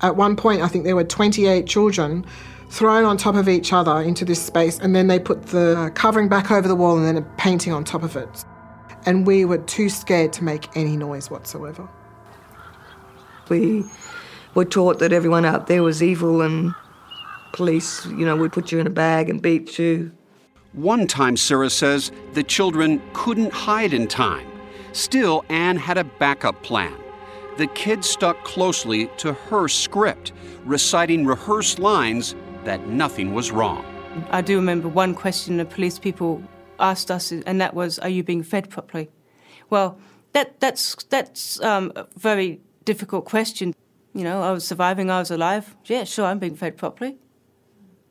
At 0.01 0.16
one 0.16 0.36
point, 0.36 0.61
I 0.61 0.68
think 0.68 0.84
there 0.84 0.95
were 0.95 1.05
28 1.05 1.66
children 1.66 2.26
thrown 2.70 3.05
on 3.05 3.18
top 3.18 3.36
of 3.36 3.47
each 3.47 3.72
other 3.72 4.01
into 4.01 4.26
this 4.26 4.43
space, 4.43 4.80
and 4.80 4.95
then 4.95 5.07
they 5.07 5.20
put 5.20 5.47
the 5.47 5.91
covering 5.95 6.28
back 6.28 6.51
over 6.51 6.68
the 6.68 6.76
wall 6.76 6.97
and 6.97 7.05
then 7.05 7.18
a 7.18 7.22
painting 7.38 7.72
on 7.72 7.84
top 7.84 8.03
of 8.03 8.16
it. 8.16 8.43
And 9.05 9.26
we 9.26 9.45
were 9.45 9.59
too 9.59 9.89
scared 9.89 10.34
to 10.34 10.43
make 10.43 10.76
any 10.76 10.97
noise 10.97 11.30
whatsoever. 11.30 11.88
We 13.49 13.84
were 14.55 14.66
taught 14.66 14.99
that 14.99 15.14
everyone 15.14 15.45
out 15.45 15.68
there 15.68 15.84
was 15.84 16.01
evil 16.01 16.41
and 16.41 16.74
police, 17.53 18.05
you 18.07 18.26
know, 18.26 18.36
would 18.36 18.51
put 18.51 18.72
you 18.72 18.80
in 18.80 18.88
a 18.88 18.91
bag 18.91 19.30
and 19.30 19.41
beat 19.41 19.78
you. 19.80 20.11
One 20.74 21.05
time, 21.05 21.38
Sarah 21.38 21.69
says, 21.69 22.11
the 22.34 22.41
children 22.41 22.99
couldn't 23.13 23.53
hide 23.53 23.93
in 23.93 24.07
time. 24.07 24.47
Still, 24.91 25.45
Anne 25.47 25.78
had 25.78 25.99
a 25.99 26.03
backup 26.03 26.63
plan. 26.63 26.95
The 27.57 27.67
kids 27.67 28.09
stuck 28.09 28.43
closely 28.43 29.05
to 29.17 29.34
her 29.34 29.67
script, 29.67 30.32
reciting 30.65 31.28
rehearsed 31.28 31.78
lines 31.78 32.34
that 32.63 32.88
nothing 32.88 33.36
was 33.36 33.51
wrong. 33.51 33.86
I 34.32 34.41
do 34.41 34.55
remember 34.55 34.88
one 34.88 35.13
question 35.13 35.57
the 35.57 35.65
police 35.65 35.99
people 35.99 36.41
asked 36.80 37.11
us, 37.11 37.32
and 37.32 37.61
that 37.61 37.76
was, 37.76 37.99
"Are 37.99 38.09
you 38.09 38.24
being 38.24 38.41
fed 38.41 38.71
properly?" 38.71 39.11
Well, 39.69 39.99
that 40.32 40.59
that's 40.59 40.95
that's 41.09 41.61
um, 41.61 41.91
a 41.95 42.07
very 42.17 42.61
difficult 42.84 43.26
question. 43.26 43.76
You 44.15 44.24
know, 44.24 44.41
I 44.41 44.51
was 44.51 44.65
surviving, 44.65 45.11
I 45.11 45.19
was 45.19 45.30
alive. 45.30 45.76
Yeah, 45.86 46.03
sure, 46.03 46.26
I'm 46.26 46.39
being 46.39 46.55
fed 46.55 46.78
properly. 46.78 47.17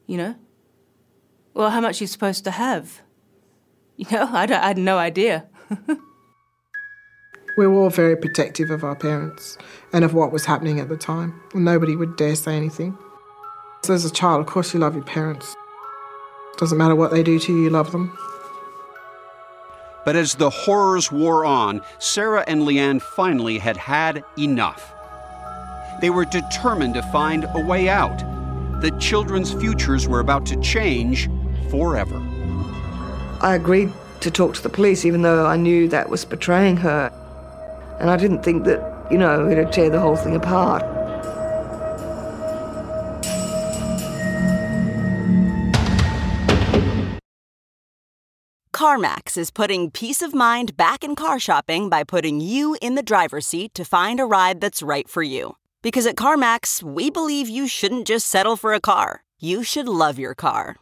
You 0.07 0.17
know. 0.17 0.35
Well, 1.55 1.71
how 1.71 1.81
much 1.81 2.01
are 2.01 2.05
you 2.05 2.09
supposed 2.09 2.45
to 2.45 2.51
have? 2.51 3.03
You 3.97 4.07
know, 4.11 4.29
I, 4.33 4.45
I 4.45 4.69
had 4.69 4.79
no 4.79 4.99
idea. 4.99 5.47
we 7.57 7.67
were 7.67 7.75
all 7.75 7.91
very 7.91 8.17
protective 8.17 8.71
of 8.71 8.85
our 8.85 8.97
parents 8.97 9.59
and 9.93 10.05
of 10.05 10.15
what 10.15 10.33
was 10.33 10.47
happening 10.47 10.81
at 10.81 10.89
the 10.89 10.97
time. 10.97 11.41
Nobody 11.55 11.97
would 11.97 12.17
dare 12.17 12.37
say 12.37 12.57
anything. 12.57 12.97
So 13.85 13.95
as 13.95 14.05
a 14.05 14.13
child, 14.13 14.41
of 14.41 14.47
course, 14.47 14.73
you 14.73 14.81
love 14.81 14.95
your 14.95 15.05
parents. 15.05 15.55
Doesn't 16.59 16.79
matter 16.79 16.95
what 16.95 17.11
they 17.11 17.23
do 17.23 17.39
to 17.39 17.53
you, 17.53 17.65
you 17.65 17.71
love 17.71 17.93
them. 17.93 18.17
But 20.05 20.17
as 20.17 20.35
the 20.35 20.51
horrors 20.51 21.13
wore 21.13 21.45
on, 21.45 21.81
Sarah 21.99 22.45
and 22.47 22.63
Leanne 22.63 23.01
finally 23.01 23.59
had 23.59 23.77
had 23.77 24.25
enough. 24.39 24.93
They 26.01 26.11
were 26.11 26.25
determined 26.25 26.95
to 26.95 27.03
find 27.03 27.47
a 27.55 27.61
way 27.61 27.89
out. 27.89 28.19
The 28.81 28.91
children's 28.99 29.53
futures 29.53 30.09
were 30.09 30.21
about 30.21 30.45
to 30.47 30.61
change 30.61 31.29
forever. 31.73 32.23
I 33.41 33.55
agreed 33.55 33.91
to 34.21 34.31
talk 34.31 34.55
to 34.55 34.63
the 34.63 34.69
police, 34.69 35.07
even 35.07 35.23
though 35.23 35.47
I 35.47 35.57
knew 35.57 35.89
that 35.89 36.11
was 36.11 36.25
betraying 36.25 36.77
her. 36.77 37.11
And 37.99 38.11
I 38.11 38.17
didn't 38.19 38.43
think 38.43 38.65
that, 38.65 38.81
you 39.11 39.17
know, 39.17 39.49
it'd 39.49 39.73
tear 39.73 39.89
the 39.89 39.99
whole 39.99 40.17
thing 40.17 40.37
apart. 40.37 40.83
CarMax 48.75 49.39
is 49.39 49.51
putting 49.51 49.91
peace 49.91 50.21
of 50.23 50.35
mind 50.35 50.77
back 50.77 51.03
in 51.03 51.15
car 51.15 51.39
shopping 51.39 51.89
by 51.89 52.05
putting 52.05 52.41
you 52.41 52.77
in 52.83 52.97
the 52.97 53.03
driver's 53.03 53.47
seat 53.47 53.73
to 53.75 53.85
find 53.85 54.21
a 54.21 54.27
ride 54.27 54.61
that's 54.61 54.83
right 54.83 55.09
for 55.09 55.23
you. 55.23 55.57
Because 55.83 56.05
at 56.05 56.17
CarMax, 56.17 56.83
we 56.83 57.09
believe 57.09 57.49
you 57.49 57.67
shouldn't 57.67 58.07
just 58.07 58.27
settle 58.27 58.57
for 58.57 58.75
a 58.75 58.81
car, 58.81 59.23
you 59.41 59.63
should 59.63 59.89
love 59.89 60.19
your 60.19 60.35
car. 60.35 60.82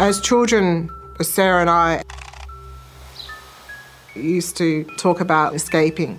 As 0.00 0.18
children, 0.18 0.88
Sarah 1.20 1.60
and 1.60 1.68
I 1.68 2.02
used 4.14 4.56
to 4.56 4.84
talk 4.96 5.20
about 5.20 5.54
escaping. 5.54 6.18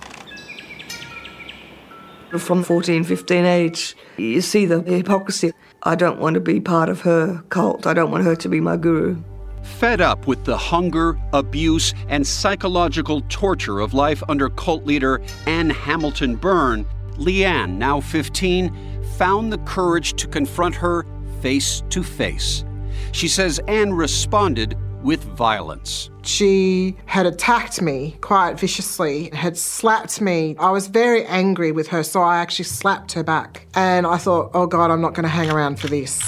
From 2.38 2.62
14, 2.62 3.02
15 3.02 3.44
age, 3.44 3.96
you 4.18 4.40
see 4.40 4.66
the 4.66 4.82
hypocrisy. 4.82 5.50
I 5.82 5.96
don't 5.96 6.20
want 6.20 6.34
to 6.34 6.40
be 6.40 6.60
part 6.60 6.90
of 6.90 7.00
her 7.00 7.42
cult. 7.48 7.88
I 7.88 7.92
don't 7.92 8.12
want 8.12 8.22
her 8.22 8.36
to 8.36 8.48
be 8.48 8.60
my 8.60 8.76
guru. 8.76 9.20
Fed 9.64 10.00
up 10.00 10.28
with 10.28 10.44
the 10.44 10.56
hunger, 10.56 11.18
abuse, 11.32 11.92
and 12.06 12.24
psychological 12.24 13.22
torture 13.22 13.80
of 13.80 13.94
life 13.94 14.22
under 14.28 14.48
cult 14.50 14.86
leader 14.86 15.20
Anne 15.48 15.70
Hamilton 15.70 16.36
Byrne, 16.36 16.86
Leanne, 17.14 17.78
now 17.78 18.00
15, 18.00 19.02
found 19.18 19.52
the 19.52 19.58
courage 19.58 20.14
to 20.14 20.28
confront 20.28 20.76
her 20.76 21.04
face 21.40 21.82
to 21.90 22.04
face. 22.04 22.64
She 23.10 23.26
says 23.28 23.60
Anne 23.66 23.92
responded 23.92 24.76
with 25.02 25.24
violence. 25.24 26.10
She 26.22 26.96
had 27.06 27.26
attacked 27.26 27.82
me 27.82 28.16
quite 28.20 28.58
viciously, 28.58 29.30
had 29.32 29.56
slapped 29.56 30.20
me. 30.20 30.54
I 30.58 30.70
was 30.70 30.86
very 30.86 31.24
angry 31.26 31.72
with 31.72 31.88
her, 31.88 32.04
so 32.04 32.20
I 32.20 32.38
actually 32.38 32.66
slapped 32.66 33.12
her 33.12 33.24
back. 33.24 33.66
And 33.74 34.06
I 34.06 34.16
thought, 34.16 34.52
oh 34.54 34.66
God, 34.66 34.90
I'm 34.90 35.00
not 35.00 35.14
going 35.14 35.24
to 35.24 35.28
hang 35.28 35.50
around 35.50 35.80
for 35.80 35.88
this. 35.88 36.20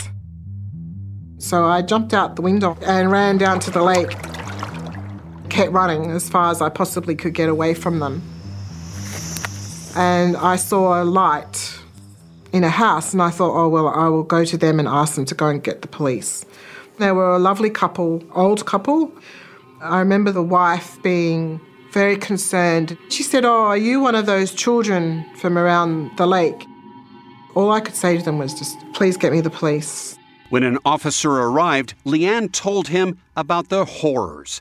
So 1.39 1.64
I 1.64 1.83
jumped 1.83 2.14
out 2.14 2.37
the 2.37 2.43
window 2.43 2.77
and 2.85 3.11
ran 3.11 3.39
down 3.39 3.61
to 3.61 3.70
the 3.70 3.83
lake. 3.83 4.11
kept 5.51 5.70
running 5.70 6.11
as 6.11 6.29
far 6.29 6.51
as 6.51 6.61
I 6.61 6.68
possibly 6.68 7.14
could 7.14 7.35
get 7.35 7.49
away 7.49 7.75
from 7.75 8.01
them. 8.01 8.22
And 9.95 10.37
I 10.37 10.57
saw 10.57 11.01
a 11.01 11.05
light 11.05 11.79
in 12.53 12.64
a 12.64 12.70
house, 12.70 13.12
and 13.12 13.22
I 13.22 13.31
thought, 13.31 13.55
oh, 13.57 13.68
well, 13.68 13.89
I 13.89 14.09
will 14.09 14.22
go 14.22 14.45
to 14.45 14.57
them 14.57 14.79
and 14.79 14.89
ask 14.89 15.14
them 15.14 15.25
to 15.27 15.35
go 15.35 15.49
and 15.49 15.62
get 15.62 15.83
the 15.83 15.89
police. 15.89 16.45
They 16.99 17.11
were 17.11 17.34
a 17.34 17.38
lovely 17.38 17.70
couple, 17.70 18.22
old 18.34 18.66
couple. 18.66 19.12
I 19.80 19.99
remember 19.99 20.30
the 20.30 20.42
wife 20.42 21.03
being 21.03 21.61
very 21.92 22.16
concerned. 22.16 22.97
She 23.09 23.22
said, 23.22 23.45
Oh, 23.45 23.64
are 23.64 23.76
you 23.76 24.01
one 24.01 24.14
of 24.14 24.26
those 24.26 24.55
children 24.55 25.24
from 25.36 25.59
around 25.59 26.16
the 26.16 26.26
lake? 26.26 26.66
All 27.55 27.72
I 27.72 27.80
could 27.80 27.97
say 27.97 28.16
to 28.16 28.24
them 28.24 28.38
was 28.38 28.55
just, 28.55 28.76
Please 28.95 29.16
get 29.16 29.32
me 29.32 29.40
the 29.40 29.51
police. 29.51 30.16
When 30.51 30.62
an 30.62 30.78
officer 30.84 31.30
arrived, 31.32 31.95
Leanne 32.05 32.53
told 32.53 32.88
him 32.88 33.18
about 33.36 33.70
the 33.70 33.84
horrors. 33.84 34.61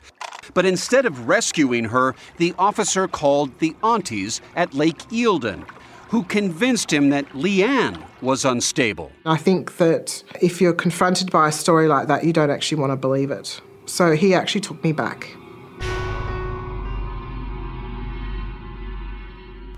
But 0.54 0.66
instead 0.66 1.06
of 1.06 1.28
rescuing 1.28 1.84
her, 1.84 2.14
the 2.38 2.54
officer 2.58 3.06
called 3.06 3.58
the 3.60 3.76
aunties 3.82 4.40
at 4.56 4.74
Lake 4.74 4.98
Eildon, 5.10 5.64
who 6.08 6.24
convinced 6.24 6.92
him 6.92 7.10
that 7.10 7.28
Leanne 7.30 8.02
was 8.24 8.44
unstable. 8.44 9.12
I 9.24 9.36
think 9.36 9.76
that 9.76 10.22
if 10.40 10.60
you're 10.60 10.72
confronted 10.72 11.30
by 11.30 11.48
a 11.48 11.52
story 11.52 11.86
like 11.86 12.08
that, 12.08 12.24
you 12.24 12.32
don't 12.32 12.50
actually 12.50 12.80
want 12.80 12.92
to 12.92 12.96
believe 12.96 13.30
it. 13.30 13.60
So 13.86 14.12
he 14.12 14.34
actually 14.34 14.62
took 14.62 14.82
me 14.82 14.92
back. 14.92 15.28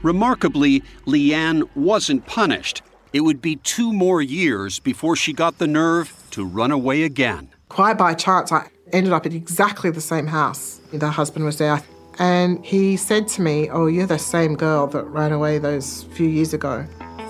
Remarkably, 0.03 0.83
Leanne 1.07 1.69
wasn't 1.75 2.25
punished. 2.27 2.83
It 3.13 3.21
would 3.21 3.43
be 3.43 3.57
two 3.57 3.93
more 3.93 4.23
years 4.23 4.79
before 4.79 5.17
she 5.17 5.33
got 5.33 5.59
the 5.59 5.67
nerve 5.67 6.13
to 6.31 6.45
run 6.45 6.71
away 6.71 7.03
again. 7.03 7.49
Quite 7.69 7.99
by 7.99 8.15
chance, 8.15 8.53
I 8.53 8.69
ended 8.93 9.13
up 9.13 9.27
at 9.27 9.35
exactly 9.35 9.91
the 9.91 10.01
same 10.01 10.29
house. 10.29 10.81
The 10.93 11.11
husband 11.11 11.45
was 11.45 11.59
there, 11.59 11.83
and 12.19 12.65
he 12.65 12.97
said 12.97 13.27
to 13.29 13.43
me, 13.43 13.69
Oh, 13.71 13.87
you're 13.87 14.07
the 14.07 14.19
same 14.19 14.55
girl 14.55 14.87
that 14.89 15.05
ran 15.07 15.33
away 15.33 15.59
those 15.59 16.05
few 16.13 16.29
years 16.29 16.55
ago. 16.55 16.87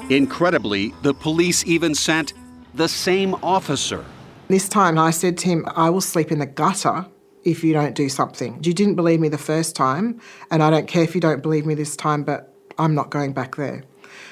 Incredibly, 0.09 0.95
the 1.03 1.13
police 1.13 1.67
even 1.67 1.93
sent 1.95 2.33
the 2.75 2.89
same 2.89 3.35
officer. 3.43 4.05
This 4.47 4.69
time 4.69 4.99
I 4.99 5.11
said 5.11 5.37
to 5.39 5.49
him, 5.49 5.65
I 5.75 5.91
will 5.91 6.01
sleep 6.01 6.31
in 6.31 6.39
the 6.39 6.47
gutter 6.47 7.07
if 7.43 7.65
you 7.65 7.73
don't 7.73 7.97
do 7.97 8.09
something. 8.09 8.61
You 8.63 8.73
didn't 8.73 8.95
believe 8.95 9.19
me 9.19 9.29
the 9.29 9.39
first 9.39 9.75
time, 9.75 10.21
and 10.51 10.63
I 10.63 10.71
don't 10.71 10.87
care 10.87 11.03
if 11.03 11.17
you 11.17 11.21
don't 11.21 11.43
believe 11.43 11.67
me 11.67 11.75
this 11.75 11.97
time, 11.97 12.23
but 12.23 12.55
I'm 12.79 12.95
not 12.95 13.11
going 13.11 13.33
back 13.33 13.57
there. 13.57 13.83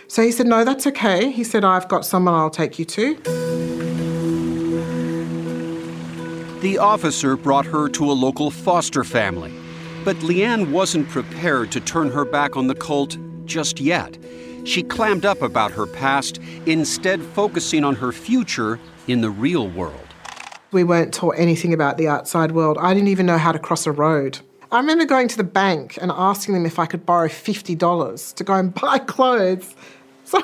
So 0.06 0.22
he 0.22 0.30
said, 0.30 0.46
No, 0.46 0.64
that's 0.64 0.86
okay. 0.86 1.32
He 1.32 1.42
said, 1.42 1.64
I've 1.64 1.88
got 1.88 2.04
someone 2.04 2.34
I'll 2.34 2.50
take 2.50 2.78
you 2.78 2.84
to. 2.84 3.14
The 6.60 6.78
officer 6.78 7.36
brought 7.36 7.66
her 7.66 7.88
to 7.88 8.10
a 8.10 8.14
local 8.14 8.50
foster 8.52 9.02
family. 9.02 9.52
But 10.04 10.16
Leanne 10.18 10.70
wasn't 10.70 11.08
prepared 11.08 11.72
to 11.72 11.80
turn 11.80 12.10
her 12.10 12.24
back 12.24 12.56
on 12.56 12.68
the 12.68 12.74
cult 12.74 13.16
just 13.44 13.80
yet. 13.80 14.16
She 14.64 14.82
clammed 14.82 15.26
up 15.26 15.42
about 15.42 15.72
her 15.72 15.86
past, 15.86 16.40
instead, 16.64 17.22
focusing 17.22 17.84
on 17.84 17.96
her 17.96 18.12
future 18.12 18.80
in 19.06 19.20
the 19.20 19.30
real 19.30 19.68
world. 19.68 20.00
We 20.72 20.84
weren't 20.84 21.12
taught 21.12 21.34
anything 21.38 21.74
about 21.74 21.98
the 21.98 22.08
outside 22.08 22.52
world. 22.52 22.78
I 22.80 22.94
didn't 22.94 23.08
even 23.08 23.26
know 23.26 23.38
how 23.38 23.52
to 23.52 23.58
cross 23.58 23.86
a 23.86 23.92
road. 23.92 24.38
I 24.72 24.78
remember 24.78 25.04
going 25.04 25.28
to 25.28 25.36
the 25.36 25.44
bank 25.44 25.98
and 26.00 26.10
asking 26.10 26.54
them 26.54 26.64
if 26.66 26.78
I 26.78 26.86
could 26.86 27.04
borrow 27.06 27.28
$50 27.28 28.34
to 28.34 28.44
go 28.44 28.54
and 28.54 28.74
buy 28.80 28.98
clothes. 28.98 29.76
So, 30.24 30.42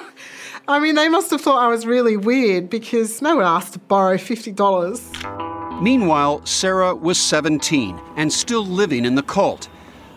I 0.69 0.79
mean, 0.79 0.95
they 0.95 1.09
must 1.09 1.31
have 1.31 1.41
thought 1.41 1.65
I 1.65 1.69
was 1.69 1.87
really 1.87 2.19
weird 2.19 2.69
because 2.69 3.23
no 3.23 3.37
one 3.37 3.45
asked 3.45 3.73
to 3.73 3.79
borrow 3.79 4.19
$50. 4.19 5.83
Meanwhile, 5.83 6.45
Sarah 6.45 6.95
was 6.95 7.19
17 7.19 7.99
and 8.17 8.31
still 8.31 8.67
living 8.67 9.07
in 9.07 9.15
the 9.15 9.23
cult 9.23 9.71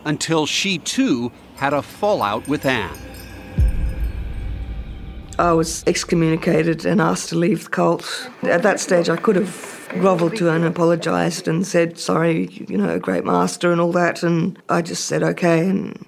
until 0.03 0.45
she 0.45 0.77
too 0.77 1.31
had 1.55 1.73
a 1.73 1.81
fallout 1.81 2.45
with 2.49 2.65
Anne. 2.65 3.12
I 5.39 5.51
was 5.53 5.83
excommunicated 5.87 6.85
and 6.85 7.01
asked 7.01 7.29
to 7.29 7.35
leave 7.35 7.65
the 7.65 7.69
cult. 7.69 8.29
At 8.43 8.63
that 8.63 8.79
stage, 8.79 9.09
I 9.09 9.17
could 9.17 9.35
have 9.35 9.87
grovelled 9.99 10.35
to 10.37 10.45
her 10.45 10.55
and 10.55 10.65
apologised 10.65 11.47
and 11.47 11.65
said, 11.65 11.97
sorry, 11.97 12.47
you 12.67 12.77
know, 12.77 12.99
great 12.99 13.25
master 13.25 13.71
and 13.71 13.79
all 13.81 13.91
that. 13.93 14.23
And 14.23 14.61
I 14.69 14.81
just 14.81 15.05
said, 15.05 15.23
okay, 15.23 15.67
and 15.67 16.05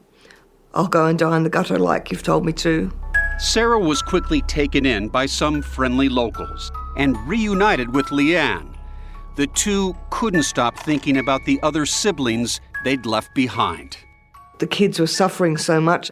I'll 0.73 0.87
go 0.87 1.05
and 1.05 1.17
die 1.17 1.37
in 1.37 1.43
the 1.43 1.49
gutter 1.49 1.79
like 1.79 2.11
you've 2.11 2.23
told 2.23 2.45
me 2.45 2.53
to. 2.53 2.91
Sarah 3.37 3.79
was 3.79 4.01
quickly 4.01 4.41
taken 4.43 4.85
in 4.85 5.09
by 5.09 5.25
some 5.25 5.61
friendly 5.61 6.09
locals 6.09 6.71
and 6.97 7.17
reunited 7.27 7.93
with 7.93 8.07
Leanne. 8.07 8.75
The 9.35 9.47
two 9.47 9.95
couldn't 10.09 10.43
stop 10.43 10.77
thinking 10.79 11.17
about 11.17 11.43
the 11.45 11.59
other 11.61 11.85
siblings 11.85 12.61
they'd 12.83 13.05
left 13.05 13.33
behind. 13.35 13.97
The 14.59 14.67
kids 14.67 14.99
were 14.99 15.07
suffering 15.07 15.57
so 15.57 15.81
much 15.81 16.11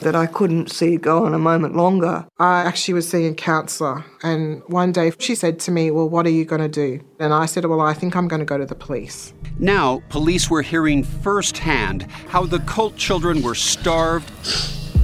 that 0.00 0.14
I 0.14 0.26
couldn't 0.26 0.70
see 0.70 0.94
it 0.94 1.02
go 1.02 1.24
on 1.24 1.34
a 1.34 1.38
moment 1.38 1.76
longer. 1.76 2.26
I 2.38 2.62
actually 2.62 2.94
was 2.94 3.08
seeing 3.08 3.32
a 3.32 3.34
counsellor, 3.34 4.04
and 4.22 4.62
one 4.66 4.92
day 4.92 5.12
she 5.18 5.34
said 5.34 5.58
to 5.60 5.70
me, 5.70 5.90
Well, 5.90 6.08
what 6.08 6.26
are 6.26 6.30
you 6.30 6.44
going 6.44 6.60
to 6.60 6.68
do? 6.68 7.00
And 7.18 7.32
I 7.32 7.46
said, 7.46 7.64
Well, 7.64 7.80
I 7.80 7.94
think 7.94 8.16
I'm 8.16 8.28
going 8.28 8.40
to 8.40 8.46
go 8.46 8.58
to 8.58 8.66
the 8.66 8.74
police. 8.74 9.32
Now, 9.58 10.02
police 10.08 10.50
were 10.50 10.62
hearing 10.62 11.02
firsthand 11.02 12.02
how 12.28 12.44
the 12.44 12.60
cult 12.60 12.96
children 12.96 13.42
were 13.42 13.54
starved, 13.54 14.30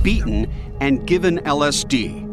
beaten, 0.03 0.53
and 0.81 1.07
given 1.07 1.39
LSD. 1.39 2.29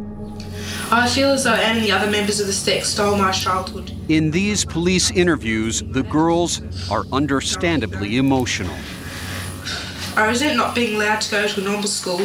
I 0.91 1.07
feel 1.07 1.29
as 1.29 1.43
though 1.43 1.53
Anne 1.53 1.77
and 1.77 1.85
the 1.85 1.91
other 1.91 2.09
members 2.09 2.39
of 2.39 2.47
the 2.47 2.53
sect 2.53 2.87
stole 2.87 3.15
my 3.15 3.31
childhood. 3.31 3.93
In 4.09 4.31
these 4.31 4.65
police 4.65 5.11
interviews, 5.11 5.83
the 5.83 6.01
girls 6.01 6.61
are 6.89 7.05
understandably 7.13 8.17
emotional. 8.17 8.73
I 10.19 10.27
resent 10.27 10.57
not 10.57 10.75
being 10.75 10.95
allowed 10.95 11.21
to 11.21 11.31
go 11.31 11.47
to 11.47 11.61
a 11.61 11.63
normal 11.63 11.87
school 11.87 12.19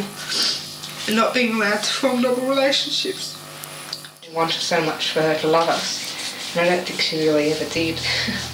and 1.07 1.15
not 1.15 1.33
being 1.33 1.55
allowed 1.55 1.81
to 1.81 1.93
form 1.93 2.23
normal 2.23 2.49
relationships. 2.49 3.39
I 4.29 4.35
wanted 4.35 4.61
so 4.61 4.85
much 4.85 5.13
for 5.13 5.23
her 5.23 5.39
to 5.39 5.47
love 5.47 5.69
us, 5.69 6.57
and 6.57 6.67
I 6.69 6.75
don't 6.75 6.85
think 6.85 7.01
she 7.01 7.29
really 7.29 7.53
ever 7.53 7.73
did. 7.73 8.01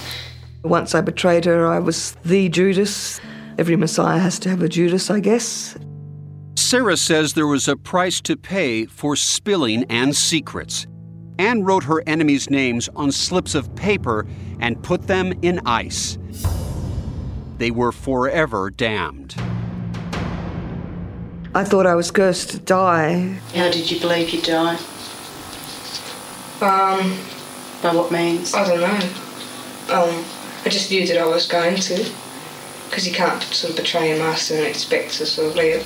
Once 0.63 0.93
I 0.93 1.01
betrayed 1.01 1.45
her, 1.45 1.65
I 1.65 1.79
was 1.79 2.15
the 2.23 2.49
Judas. 2.49 3.19
Every 3.57 3.75
Messiah 3.75 4.19
has 4.19 4.37
to 4.39 4.49
have 4.49 4.61
a 4.61 4.69
Judas, 4.69 5.09
I 5.09 5.19
guess. 5.19 5.75
Sarah 6.55 6.95
says 6.95 7.33
there 7.33 7.47
was 7.47 7.67
a 7.67 7.75
price 7.75 8.21
to 8.21 8.37
pay 8.37 8.85
for 8.85 9.15
spilling 9.15 9.85
Anne's 9.85 10.19
secrets. 10.19 10.85
Anne 11.39 11.63
wrote 11.63 11.85
her 11.85 12.03
enemies' 12.05 12.51
names 12.51 12.89
on 12.95 13.11
slips 13.11 13.55
of 13.55 13.73
paper 13.73 14.27
and 14.59 14.83
put 14.83 15.07
them 15.07 15.33
in 15.41 15.61
ice 15.65 16.19
they 17.61 17.69
were 17.69 17.91
forever 17.91 18.71
damned. 18.71 19.35
I 21.53 21.63
thought 21.63 21.85
I 21.85 21.93
was 21.93 22.09
cursed 22.09 22.49
to 22.49 22.57
die. 22.57 23.37
How 23.53 23.69
did 23.69 23.91
you 23.91 23.99
believe 23.99 24.31
you'd 24.31 24.45
die? 24.45 24.77
Um, 26.59 27.15
by 27.83 27.93
what 27.93 28.11
means? 28.11 28.55
I 28.55 28.67
don't 28.67 28.79
know. 28.79 28.99
Um, 29.93 30.25
I 30.65 30.69
just 30.69 30.89
knew 30.89 31.05
that 31.05 31.19
I 31.19 31.25
was 31.27 31.47
going 31.47 31.75
to, 31.75 32.11
because 32.89 33.07
you 33.07 33.13
can't 33.13 33.43
sort 33.43 33.71
of 33.71 33.77
betray 33.77 34.17
a 34.17 34.17
master 34.17 34.55
and 34.55 34.65
expect 34.65 35.13
to 35.19 35.27
sort 35.27 35.49
of 35.49 35.55
live. 35.55 35.85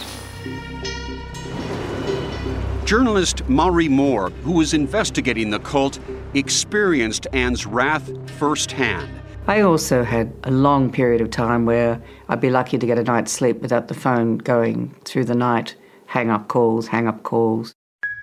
Journalist 2.86 3.50
Maury 3.50 3.90
Moore, 3.90 4.30
who 4.44 4.54
was 4.54 4.74
investigating 4.74 5.50
the 5.50 5.60
cult, 5.60 6.00
experienced 6.36 7.28
Anne's 7.34 7.66
wrath 7.66 8.10
firsthand. 8.40 9.10
I 9.48 9.62
also 9.62 10.04
had 10.04 10.34
a 10.44 10.50
long 10.50 10.92
period 10.92 11.22
of 11.22 11.30
time 11.30 11.66
where 11.66 12.02
I'd 12.30 12.42
be 12.42 12.50
lucky 12.50 12.80
to 12.80 12.86
get 12.86 12.98
a 12.98 13.04
night's 13.04 13.32
sleep 13.32 13.62
without 13.62 13.90
the 13.90 13.94
phone 13.94 14.40
going 14.40 14.96
through 15.06 15.26
the 15.26 15.36
night. 15.36 15.76
Hang 16.08 16.32
up 16.32 16.48
calls, 16.48 16.88
hang 16.88 17.08
up 17.08 17.22
calls. 17.22 17.76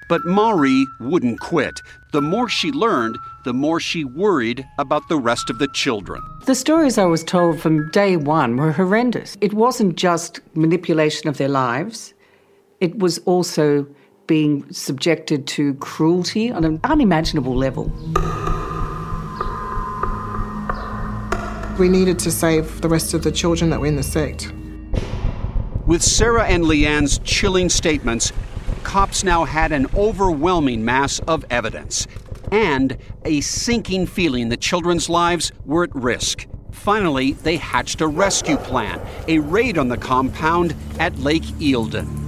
But 0.09 0.27
Maury 0.27 0.85
wouldn't 0.99 1.39
quit. 1.39 1.81
The 2.13 2.21
more 2.21 2.49
she 2.49 2.73
learned, 2.73 3.17
the 3.45 3.55
more 3.55 3.79
she 3.79 4.05
worried 4.05 4.67
about 4.79 5.09
the 5.09 5.17
rest 5.17 5.49
of 5.49 5.61
the 5.61 5.69
children. 5.69 6.21
The 6.47 6.57
stories 6.57 6.99
I 6.99 7.05
was 7.05 7.23
told 7.23 7.61
from 7.61 7.89
day 7.91 8.17
one 8.17 8.57
were 8.57 8.73
horrendous. 8.73 9.37
It 9.41 9.55
wasn't 9.55 9.95
just 9.95 10.41
manipulation 10.55 11.29
of 11.29 11.39
their 11.39 11.49
lives, 11.49 12.15
it 12.81 12.99
was 12.99 13.19
also 13.21 13.87
being 14.27 14.71
subjected 14.73 15.47
to 15.47 15.75
cruelty 15.75 16.51
on 16.51 16.65
an 16.65 16.81
unimaginable 16.83 17.55
level. 17.55 17.93
We 21.83 21.89
needed 21.89 22.21
to 22.21 22.31
save 22.31 22.81
the 22.81 22.89
rest 22.89 23.13
of 23.13 23.25
the 23.25 23.33
children 23.33 23.71
that 23.71 23.81
were 23.81 23.89
in 23.89 23.97
the 23.97 24.05
sect. 24.05 24.53
With 25.85 26.01
Sarah 26.01 26.45
and 26.45 26.65
Leanne's 26.65 27.19
chilling 27.25 27.69
statements, 27.69 28.33
cops 28.85 29.25
now 29.25 29.45
had 29.45 29.73
an 29.73 29.89
overwhelming 29.97 30.85
mass 30.85 31.19
of 31.27 31.45
evidence 31.51 32.07
and 32.53 32.97
a 33.25 33.41
sinking 33.41 34.07
feeling 34.07 34.49
the 34.49 34.57
children's 34.57 35.09
lives 35.09 35.51
were 35.65 35.83
at 35.83 35.93
risk. 35.93 36.47
Finally, 36.71 37.33
they 37.33 37.57
hatched 37.57 38.01
a 38.01 38.07
rescue 38.07 38.59
plan, 38.59 39.01
a 39.27 39.41
raid 39.41 39.77
on 39.77 39.89
the 39.89 39.99
compound 39.99 40.77
at 41.01 41.19
Lake 41.19 41.43
Eildon. 41.59 42.22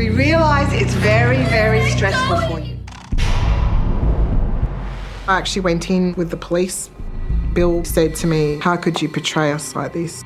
We 0.00 0.08
realize 0.08 0.72
it's 0.72 0.94
very, 0.94 1.44
very 1.50 1.86
stressful 1.90 2.38
for 2.48 2.58
you. 2.58 2.78
I 5.28 5.36
actually 5.36 5.60
went 5.60 5.90
in 5.90 6.14
with 6.14 6.30
the 6.30 6.38
police. 6.38 6.88
Bill 7.52 7.84
said 7.84 8.14
to 8.16 8.26
me, 8.26 8.58
How 8.62 8.78
could 8.78 9.02
you 9.02 9.10
portray 9.10 9.52
us 9.52 9.76
like 9.76 9.92
this? 9.92 10.24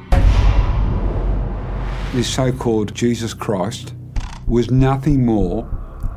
This 2.13 2.33
so 2.33 2.53
called 2.53 2.95
Jesus 2.95 3.35
Christ 3.35 3.95
was 4.47 4.71
nothing 4.71 5.27
more 5.27 5.69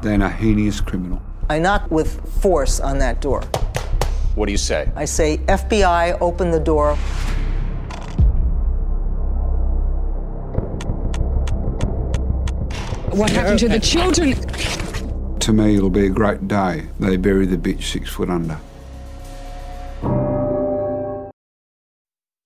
than 0.03 0.21
a 0.21 0.29
heinous 0.29 0.79
criminal. 0.79 1.19
I 1.49 1.57
knock 1.57 1.89
with 1.89 2.29
force 2.43 2.79
on 2.79 2.99
that 2.99 3.21
door. 3.21 3.41
What 4.35 4.45
do 4.45 4.51
you 4.51 4.59
say? 4.59 4.91
I 4.95 5.05
say, 5.05 5.39
FBI, 5.47 6.21
open 6.21 6.51
the 6.51 6.59
door. 6.59 6.95
What 13.17 13.31
happened 13.31 13.57
to 13.59 13.67
the 13.67 13.79
children? 13.79 14.35
To 15.39 15.51
me, 15.51 15.75
it'll 15.75 15.89
be 15.89 16.05
a 16.05 16.09
great 16.09 16.47
day. 16.47 16.85
They 16.99 17.17
bury 17.17 17.47
the 17.47 17.57
bitch 17.57 17.81
six 17.81 18.11
foot 18.11 18.29
under. 18.29 18.59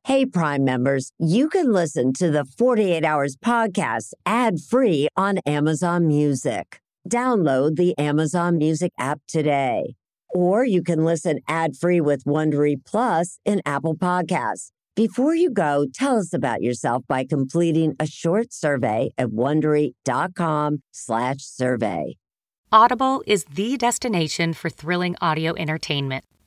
Hey, 0.05 0.25
Prime 0.25 0.63
members, 0.63 1.11
you 1.19 1.49
can 1.49 1.73
listen 1.73 2.13
to 2.13 2.31
the 2.31 2.45
48 2.45 3.03
Hours 3.03 3.35
podcast 3.35 4.13
ad 4.25 4.61
free 4.61 5.09
on 5.17 5.39
Amazon 5.39 6.07
Music. 6.07 6.79
Download 7.09 7.75
the 7.75 7.93
Amazon 7.97 8.57
Music 8.57 8.93
app 8.97 9.19
today. 9.27 9.95
Or 10.33 10.63
you 10.63 10.83
can 10.83 11.03
listen 11.03 11.39
ad 11.49 11.75
free 11.75 11.99
with 11.99 12.23
Wondery 12.23 12.77
Plus 12.85 13.39
in 13.43 13.61
Apple 13.65 13.97
Podcasts. 13.97 14.71
Before 14.95 15.33
you 15.33 15.51
go, 15.51 15.85
tell 15.93 16.17
us 16.17 16.33
about 16.33 16.61
yourself 16.61 17.03
by 17.07 17.23
completing 17.23 17.95
a 17.97 18.05
short 18.05 18.51
survey 18.51 19.11
at 19.17 19.29
wondery.com/slash 19.29 21.37
survey. 21.39 22.17
Audible 22.73 23.23
is 23.25 23.45
the 23.45 23.77
destination 23.77 24.51
for 24.51 24.69
thrilling 24.69 25.15
audio 25.21 25.55
entertainment. 25.55 26.25